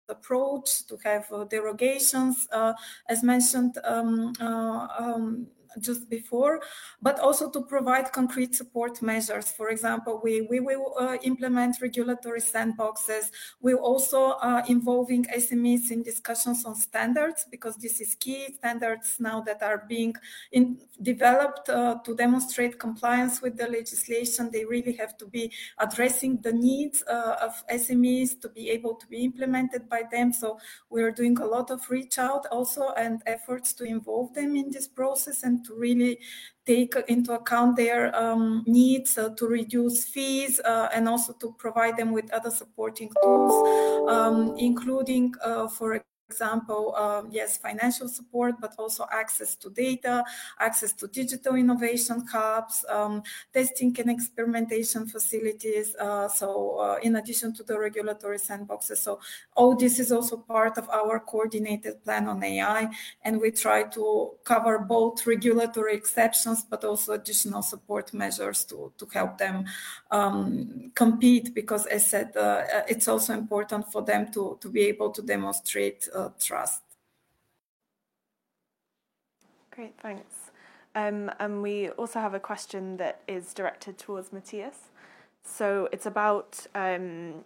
[0.08, 2.72] approach, to have uh, derogations, uh,
[3.10, 3.78] as mentioned.
[3.84, 5.48] Um, um,
[5.80, 6.62] just before,
[7.02, 9.52] but also to provide concrete support measures.
[9.52, 13.32] For example, we, we will uh, implement regulatory sandboxes.
[13.62, 18.56] We're also uh, involving SMEs in discussions on standards because this is key.
[18.58, 20.16] Standards now that are being
[20.52, 26.42] in, developed uh, to demonstrate compliance with the legislation, they really have to be addressing
[26.42, 30.34] the needs uh, of SMEs to be able to be implemented by them.
[30.34, 34.70] So we're doing a lot of reach out also and efforts to involve them in
[34.72, 36.20] this process and to really
[36.66, 41.98] take into account their um, needs uh, to reduce fees uh, and also to provide
[41.98, 48.74] them with other supporting tools, um, including, uh, for example, um, yes, financial support, but
[48.78, 50.24] also access to data,
[50.60, 53.22] access to digital innovation hubs, um,
[53.54, 55.94] testing and experimentation facilities.
[55.96, 56.48] Uh, so,
[56.86, 59.20] uh, in addition to the regulatory sandboxes, so
[59.56, 62.90] all this is also part of our coordinated plan on AI,
[63.26, 69.06] and we try to cover both regulatory exceptions, but also additional support measures to to
[69.14, 69.66] help them
[70.12, 71.54] um, compete.
[71.54, 75.22] Because, as I said, uh, it's also important for them to to be able to
[75.22, 76.82] demonstrate uh, trust.
[79.72, 80.52] Great, thanks.
[80.96, 84.90] Um, and we also have a question that is directed towards Matthias.
[85.44, 87.46] So it's about um,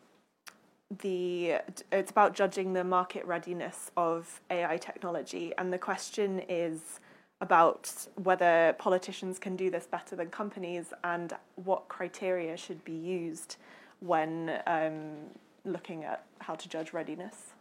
[1.02, 1.56] the
[1.92, 7.00] it's about judging the market readiness of AI technology, and the question is
[7.42, 13.58] about whether politicians can do this better than companies, and what criteria should be used
[14.00, 15.16] when um,
[15.64, 17.55] looking at how to judge readiness.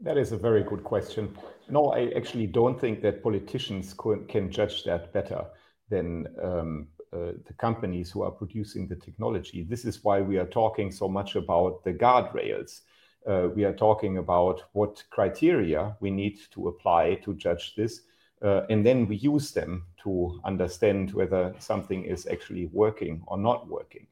[0.00, 1.36] That is a very good question.
[1.70, 3.94] No, I actually don't think that politicians
[4.28, 5.46] can judge that better
[5.88, 9.62] than um, uh, the companies who are producing the technology.
[9.62, 12.82] This is why we are talking so much about the guardrails.
[13.26, 18.02] Uh, we are talking about what criteria we need to apply to judge this,
[18.42, 23.66] uh, and then we use them to understand whether something is actually working or not
[23.66, 24.06] working.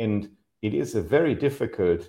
[0.00, 0.28] And
[0.62, 2.08] it is a very difficult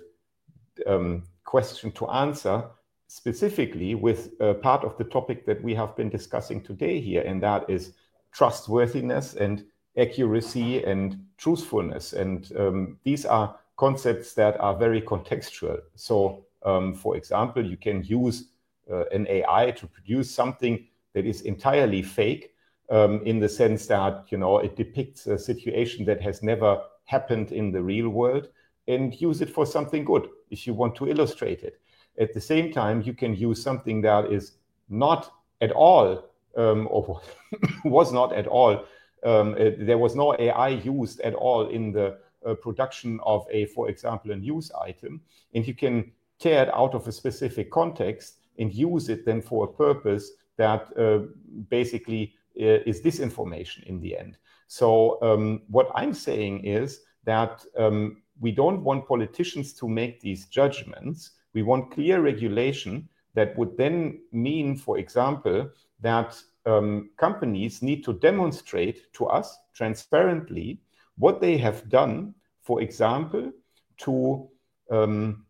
[0.86, 2.64] um, question to answer
[3.10, 7.42] specifically with a part of the topic that we have been discussing today here, and
[7.42, 7.94] that is
[8.30, 9.64] trustworthiness and
[9.98, 12.12] accuracy and truthfulness.
[12.12, 15.80] And um, these are concepts that are very contextual.
[15.96, 18.50] So, um, for example, you can use
[18.88, 22.54] uh, an AI to produce something that is entirely fake
[22.90, 27.50] um, in the sense that you know it depicts a situation that has never happened
[27.50, 28.50] in the real world
[28.86, 31.80] and use it for something good if you want to illustrate it.
[32.20, 34.52] At the same time, you can use something that is
[34.88, 37.20] not at all, um, or
[37.84, 38.84] was not at all,
[39.24, 43.66] um, uh, there was no AI used at all in the uh, production of a,
[43.66, 45.20] for example, a news item,
[45.54, 49.64] and you can tear it out of a specific context and use it then for
[49.64, 51.20] a purpose that uh,
[51.68, 54.36] basically uh, is disinformation in the end.
[54.68, 60.46] So um, what I'm saying is that um, we don't want politicians to make these
[60.46, 61.32] judgments.
[61.54, 65.70] We want clear regulation that would then mean, for example,
[66.00, 70.80] that um, companies need to demonstrate to us transparently
[71.16, 73.52] what they have done, for example,
[73.98, 74.48] to
[74.90, 75.46] um,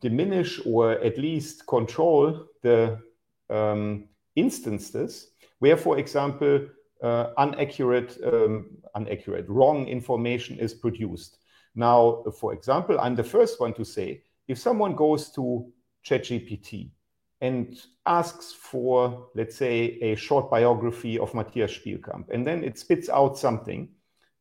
[0.00, 2.98] diminish or at least control the
[3.50, 6.66] um, instances where, for example,
[7.02, 11.38] uh, inaccurate, um, inaccurate, wrong information is produced.
[11.74, 15.72] Now, for example, I'm the first one to say if someone goes to
[16.04, 16.90] ChatGPT
[17.40, 23.08] and asks for, let's say, a short biography of Matthias Spielkamp, and then it spits
[23.08, 23.88] out something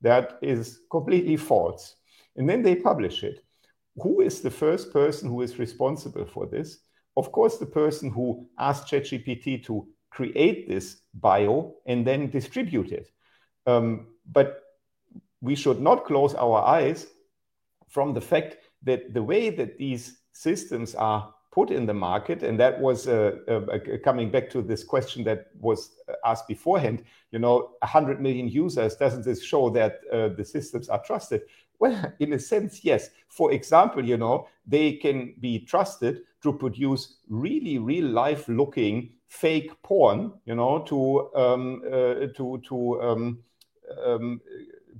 [0.01, 1.95] that is completely false,
[2.37, 3.43] and then they publish it,
[3.97, 6.79] who is the first person who is responsible for this?
[7.17, 13.09] Of course, the person who asked ChatGPT to create this bio and then distribute it.
[13.65, 14.61] Um, but
[15.41, 17.07] we should not close our eyes
[17.87, 22.59] from the fact that the way that these systems are put in the market, and
[22.59, 25.91] that was uh, uh, uh, coming back to this question that was
[26.25, 31.01] asked beforehand, you know, 100 million users, doesn't this show that uh, the systems are
[31.03, 31.41] trusted?
[31.79, 33.09] Well, in a sense, yes.
[33.29, 39.71] For example, you know, they can be trusted to produce really real life looking fake
[39.81, 43.39] porn, you know, to um, uh, to to um,
[44.05, 44.41] um,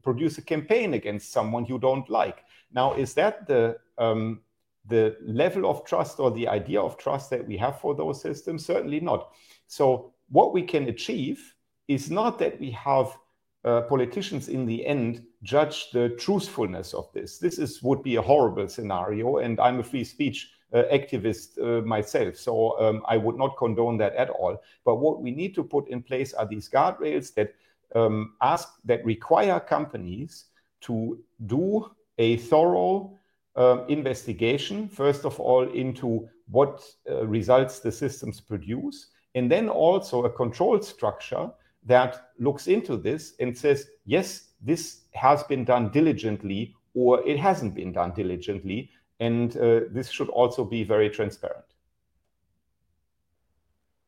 [0.01, 2.45] produce a campaign against someone you don't like.
[2.75, 4.41] Now, is that the um,
[4.87, 8.65] the level of trust or the idea of trust that we have for those systems?
[8.65, 9.31] Certainly not.
[9.67, 11.55] So, what we can achieve
[11.87, 13.17] is not that we have
[13.63, 17.39] uh, politicians in the end judge the truthfulness of this.
[17.39, 21.81] This is would be a horrible scenario, and I'm a free speech uh, activist uh,
[21.85, 24.61] myself, so um, I would not condone that at all.
[24.83, 27.55] But what we need to put in place are these guardrails that
[27.95, 30.45] um, ask that require companies
[30.81, 33.17] to do a thorough
[33.55, 40.25] um, investigation, first of all, into what uh, results the systems produce, and then also
[40.25, 41.49] a control structure
[41.85, 47.75] that looks into this and says, yes, this has been done diligently or it hasn't
[47.75, 48.89] been done diligently.
[49.19, 51.65] And uh, this should also be very transparent.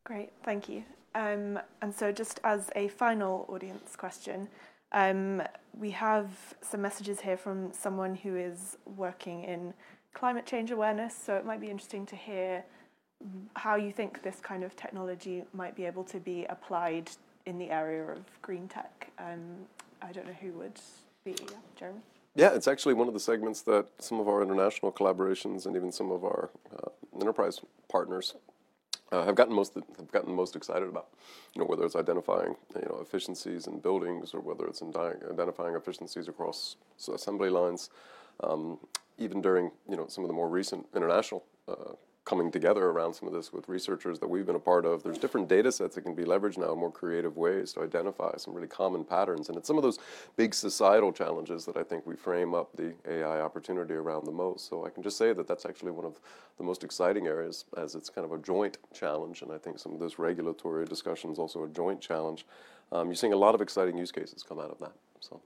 [0.04, 0.82] Great, thank you.
[1.14, 4.48] Um, and so, just as a final audience question,
[4.92, 5.42] um,
[5.78, 6.30] we have
[6.62, 9.74] some messages here from someone who is working in
[10.14, 11.14] climate change awareness.
[11.16, 12.64] So, it might be interesting to hear
[13.54, 17.10] how you think this kind of technology might be able to be applied
[17.46, 19.10] in the area of green tech.
[19.18, 19.40] Um,
[20.02, 20.80] I don't know who would
[21.24, 21.34] be,
[21.76, 22.00] Jeremy.
[22.34, 25.90] Yeah, it's actually one of the segments that some of our international collaborations and even
[25.90, 26.90] some of our uh,
[27.20, 28.34] enterprise partners
[29.12, 31.08] uh, have gotten most have gotten most excited about.
[31.54, 35.74] You know, whether it's identifying you know efficiencies in buildings or whether it's in identifying
[35.74, 36.76] efficiencies across
[37.12, 37.90] assembly lines.
[38.40, 38.78] Um,
[39.18, 41.94] even during you know some of the more recent international uh,
[42.28, 45.02] coming together around some of this with researchers that we've been a part of.
[45.02, 48.36] There's different data sets that can be leveraged now in more creative ways to identify
[48.36, 49.48] some really common patterns.
[49.48, 49.98] And it's some of those
[50.36, 54.68] big societal challenges that I think we frame up the AI opportunity around the most.
[54.68, 56.20] So I can just say that that's actually one of
[56.58, 59.40] the most exciting areas as it's kind of a joint challenge.
[59.40, 62.44] And I think some of this regulatory discussion is also a joint challenge.
[62.92, 64.92] Um, you're seeing a lot of exciting use cases come out of that.
[65.20, 65.40] So.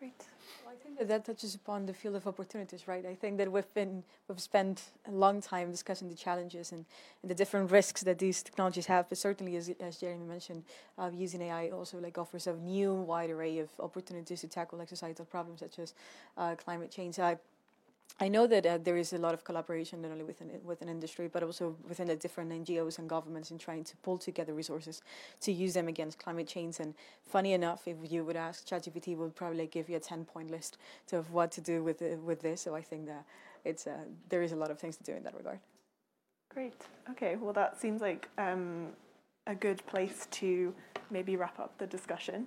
[0.00, 0.18] Great
[1.08, 3.04] that touches upon the field of opportunities, right?
[3.06, 6.84] I think that we've been we've spent a long time discussing the challenges and,
[7.22, 9.08] and the different risks that these technologies have.
[9.08, 10.64] But certainly, as, as Jeremy mentioned,
[10.98, 14.88] uh, using AI also like offers a new wide array of opportunities to tackle like
[14.88, 15.94] societal problems such as
[16.36, 17.18] uh, climate change.
[17.18, 17.38] I
[18.20, 21.28] I know that uh, there is a lot of collaboration not only within within industry
[21.28, 25.02] but also within the different NGOs and governments in trying to pull together resources
[25.40, 26.78] to use them against climate change.
[26.78, 26.94] And
[27.26, 30.78] funny enough, if you would ask ChatGPT, would probably give you a ten point list
[31.12, 32.60] of what to do with uh, with this.
[32.60, 33.24] So I think that
[33.64, 35.58] it's uh, there is a lot of things to do in that regard.
[36.50, 36.86] Great.
[37.10, 37.34] Okay.
[37.34, 38.90] Well, that seems like um,
[39.48, 40.72] a good place to
[41.10, 42.46] maybe wrap up the discussion.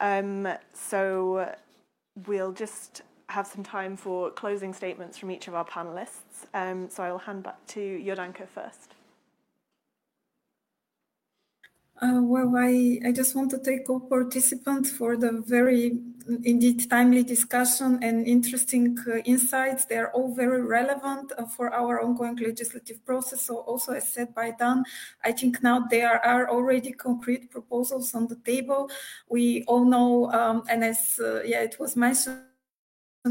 [0.00, 1.52] Um, so
[2.26, 6.46] we'll just have some time for closing statements from each of our panelists.
[6.54, 8.94] Um, so I will hand back to Jordanka first.
[12.00, 15.98] Uh, well, I, I just want to thank all participants for the very,
[16.44, 19.84] indeed, timely discussion and interesting uh, insights.
[19.84, 23.42] They are all very relevant uh, for our ongoing legislative process.
[23.42, 24.84] So, also, as said by Dan,
[25.24, 28.88] I think now there are already concrete proposals on the table.
[29.28, 32.47] We all know, um, and as uh, yeah, it was mentioned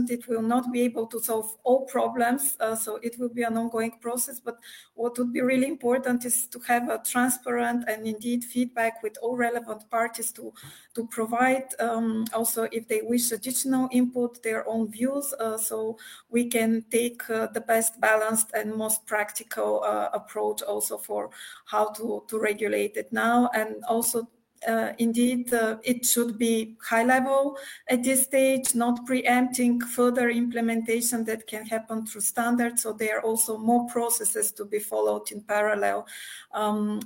[0.10, 2.56] it will not be able to solve all problems.
[2.60, 4.40] Uh, so it will be an ongoing process.
[4.40, 4.58] But
[4.96, 9.36] what would be really important is to have a transparent and indeed feedback with all
[9.36, 10.54] relevant parties to,
[10.96, 15.34] to provide um, also, if they wish additional input, their own views.
[15.40, 15.98] Uh, so
[16.30, 21.30] we can take uh, the best balanced and most practical uh, approach also for
[21.66, 24.28] how to, to regulate it now and also
[24.68, 27.58] uh, indeed uh, it should be high level
[27.90, 32.84] at this stage, not preempting further implementation that can happen through standards.
[32.84, 36.08] So there are also more processes to be followed in parallel.
[36.52, 37.02] Um,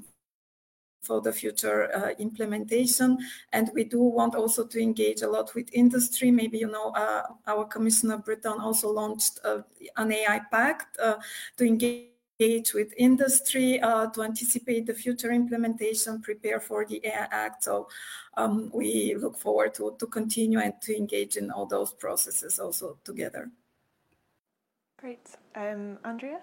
[1.02, 3.18] for the future uh, implementation.
[3.53, 6.32] And we do want also to engage a lot with industry.
[6.32, 9.61] Maybe, you know, uh, our Commissioner Breton also launched uh,
[9.98, 11.15] an AI pact uh,
[11.57, 12.11] to engage
[12.41, 17.63] engage with industry uh, to anticipate the future implementation, prepare for the AI Act.
[17.63, 17.88] So
[18.38, 22.97] um, we look forward to, to continue and to engage in all those processes also
[23.03, 23.49] together.
[24.99, 25.27] Great.
[25.55, 26.39] Um, Andrea,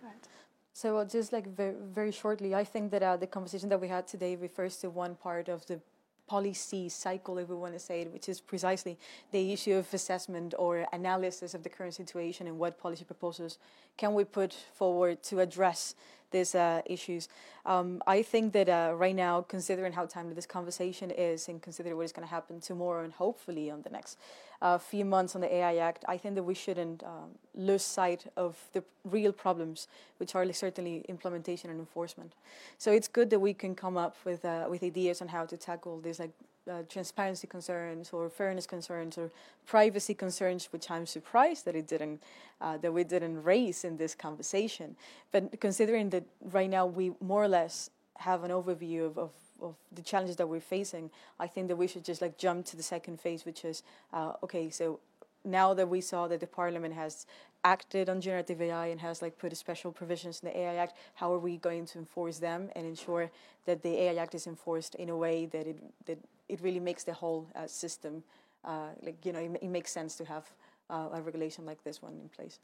[0.00, 0.28] go ahead.
[0.72, 4.06] So just like very, very shortly, I think that uh, the conversation that we had
[4.06, 5.80] today refers to one part of the
[6.26, 8.98] policy cycle, if we want to say it, which is precisely
[9.30, 13.58] the issue of assessment or analysis of the current situation and what policy proposals
[13.96, 15.94] can we put forward to address
[16.34, 17.28] these uh, issues.
[17.64, 21.96] Um, I think that uh, right now, considering how timely this conversation is and considering
[21.96, 24.18] what is going to happen tomorrow and hopefully on the next
[24.60, 28.26] uh, few months on the AI Act, I think that we shouldn't um, lose sight
[28.36, 29.88] of the real problems,
[30.18, 32.32] which are certainly implementation and enforcement.
[32.78, 35.56] So it's good that we can come up with uh, with ideas on how to
[35.56, 36.34] tackle these like
[36.70, 39.30] uh, transparency concerns or fairness concerns or
[39.66, 42.22] privacy concerns, which I'm surprised that it didn't
[42.60, 44.96] uh, that we didn't raise in this conversation.
[45.32, 49.30] But considering that right now we more or less have an overview of, of,
[49.60, 52.76] of the challenges that we're facing, I think that we should just like jump to
[52.76, 53.82] the second phase, which is
[54.12, 54.70] uh, okay.
[54.70, 55.00] So
[55.44, 57.26] now that we saw that the parliament has
[57.64, 61.32] acted on generative AI and has like put special provisions in the AI Act, how
[61.32, 63.30] are we going to enforce them and ensure
[63.66, 66.18] that the AI Act is enforced in a way that it that
[66.48, 68.22] it really makes the whole uh, system
[68.64, 70.44] uh, like you know it, it, makes sense to have
[70.90, 72.58] uh, a regulation like this one in place.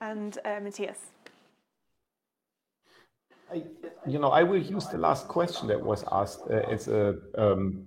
[0.00, 0.98] And uh, Matthias.
[3.52, 3.64] I,
[4.06, 7.86] you know, I will use the last question that was asked uh, as a um,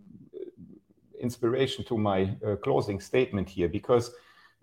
[1.19, 4.13] inspiration to my uh, closing statement here, because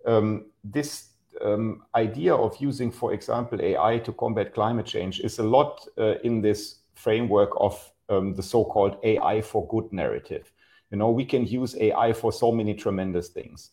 [0.06, 1.08] um, this
[1.42, 6.18] um, idea of using, for example, AI to combat climate change is a lot uh,
[6.22, 10.52] in this framework of um, the so-called AI for good narrative.
[10.90, 13.70] You know, we can use AI for so many tremendous things.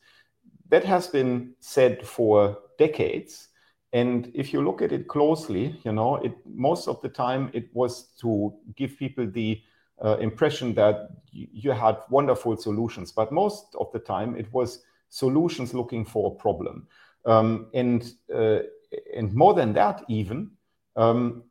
[0.70, 3.50] That has been said for decades.
[3.94, 7.70] And if you look at it closely, you know, it most of the time it
[7.74, 9.62] was to give people the
[10.04, 15.74] uh, impression that you had wonderful solutions, but most of the time it was solutions
[15.74, 16.88] looking for a problem.
[17.26, 18.60] Um, and, uh,
[19.16, 20.52] and more than that, even,
[20.96, 21.44] um,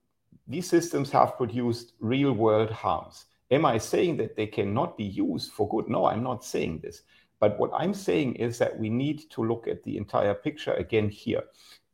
[0.49, 3.27] these systems have produced real world harms.
[3.51, 5.89] Am I saying that they cannot be used for good?
[5.89, 7.03] No, I'm not saying this.
[7.39, 11.09] But what I'm saying is that we need to look at the entire picture again
[11.09, 11.43] here.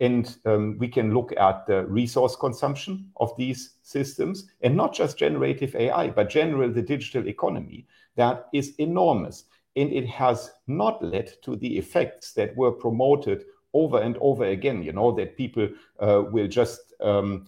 [0.00, 5.18] And um, we can look at the resource consumption of these systems and not just
[5.18, 9.44] generative AI, but general the digital economy that is enormous
[9.76, 14.82] and it has not led to the effects that were promoted over and over again.
[14.82, 15.68] You know, that people
[15.98, 17.46] uh, will just um,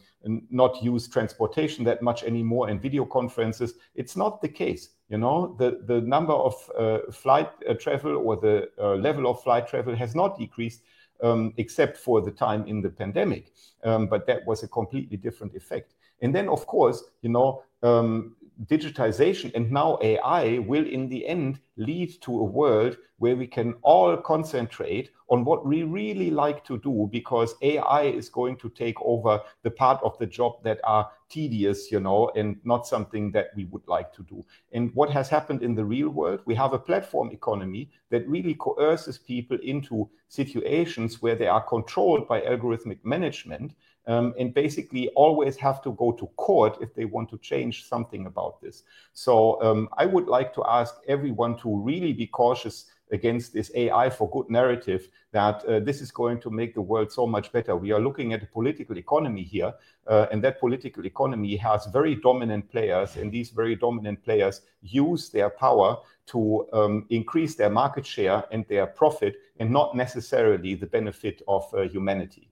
[0.51, 3.74] not use transportation that much anymore and video conferences.
[3.94, 4.90] It's not the case.
[5.09, 9.42] You know, the, the number of uh, flight uh, travel or the uh, level of
[9.42, 10.82] flight travel has not decreased.
[11.22, 13.52] Um, except for the time in the pandemic,
[13.84, 15.94] um, but that was a completely different effect.
[16.20, 18.34] And then, of course, you know, um,
[18.66, 23.74] digitization and now AI will in the end lead to a world where we can
[23.82, 29.01] all concentrate on what we really like to do because AI is going to take
[29.01, 33.48] over the part of the job that are tedious, you know, and not something that
[33.56, 34.44] we would like to do.
[34.72, 38.55] And what has happened in the real world, we have a platform economy that really
[38.55, 43.72] coerces people into situations where they are controlled by algorithmic management
[44.06, 48.26] um, and basically always have to go to court if they want to change something
[48.26, 48.82] about this.
[49.12, 54.10] So um, I would like to ask everyone to really be cautious against this AI
[54.10, 57.76] for good narrative that uh, this is going to make the world so much better.
[57.76, 59.72] We are looking at a political economy here,
[60.06, 65.31] uh, and that political economy has very dominant players, and these very dominant players use
[65.31, 70.86] their power to um, increase their market share and their profit, and not necessarily the
[70.86, 72.48] benefit of uh, humanity.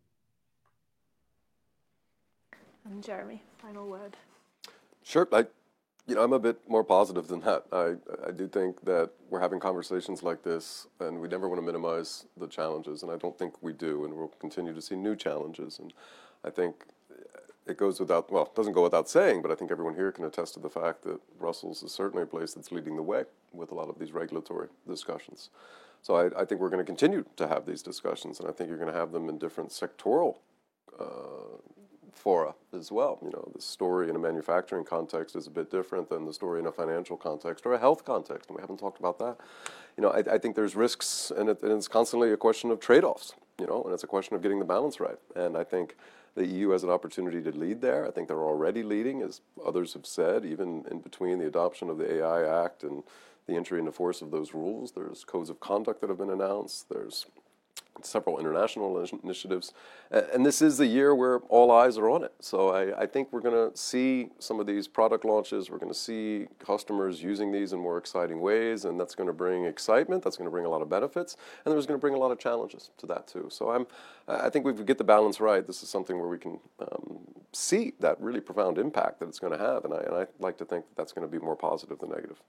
[2.84, 4.16] And Jeremy, final word.
[5.04, 5.28] Sure.
[5.32, 5.46] I,
[6.06, 7.64] you know, I'm a bit more positive than that.
[7.72, 7.94] I,
[8.26, 12.26] I do think that we're having conversations like this, and we never want to minimize
[12.36, 15.78] the challenges, and I don't think we do, and we'll continue to see new challenges.
[15.78, 15.92] And
[16.44, 16.86] I think
[17.66, 20.24] it goes without, well, it doesn't go without saying, but I think everyone here can
[20.24, 23.70] attest to the fact that Brussels is certainly a place that's leading the way with
[23.70, 25.50] a lot of these regulatory discussions.
[26.02, 28.68] So I, I think we're going to continue to have these discussions, and I think
[28.68, 30.38] you're going to have them in different sectoral
[30.98, 31.58] uh,
[32.12, 33.18] fora as well.
[33.22, 36.60] You know, the story in a manufacturing context is a bit different than the story
[36.60, 39.36] in a financial context or a health context, and we haven't talked about that.
[39.96, 42.80] You know, I, I think there's risks, and, it, and it's constantly a question of
[42.80, 43.34] trade-offs.
[43.58, 45.18] You know, and it's a question of getting the balance right.
[45.36, 45.96] And I think
[46.34, 48.06] the EU has an opportunity to lead there.
[48.06, 51.98] I think they're already leading, as others have said, even in between the adoption of
[51.98, 53.02] the AI Act and
[53.46, 54.92] the entry into force of those rules.
[54.92, 56.88] There's codes of conduct that have been announced.
[56.88, 57.26] There's
[58.02, 59.72] several international initiatives.
[60.10, 62.32] And this is the year where all eyes are on it.
[62.40, 65.70] So I, I think we're going to see some of these product launches.
[65.70, 68.84] We're going to see customers using these in more exciting ways.
[68.84, 70.24] And that's going to bring excitement.
[70.24, 71.36] That's going to bring a lot of benefits.
[71.64, 73.48] And there's going to bring a lot of challenges to that too.
[73.50, 73.86] So I'm,
[74.26, 77.20] I think we get the balance right, this is something where we can um,
[77.52, 79.84] see that really profound impact that it's going to have.
[79.84, 82.10] And I, and I like to think that that's going to be more positive than
[82.10, 82.40] negative.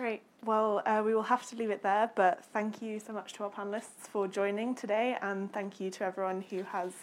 [0.00, 0.22] Great.
[0.46, 3.44] Well, uh, we will have to leave it there, but thank you so much to
[3.44, 6.94] our panelists for joining today, and thank you to everyone who has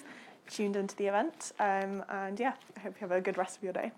[0.49, 1.51] tuned into the event.
[1.59, 3.91] Um, and yeah, I hope you have a good rest of your day.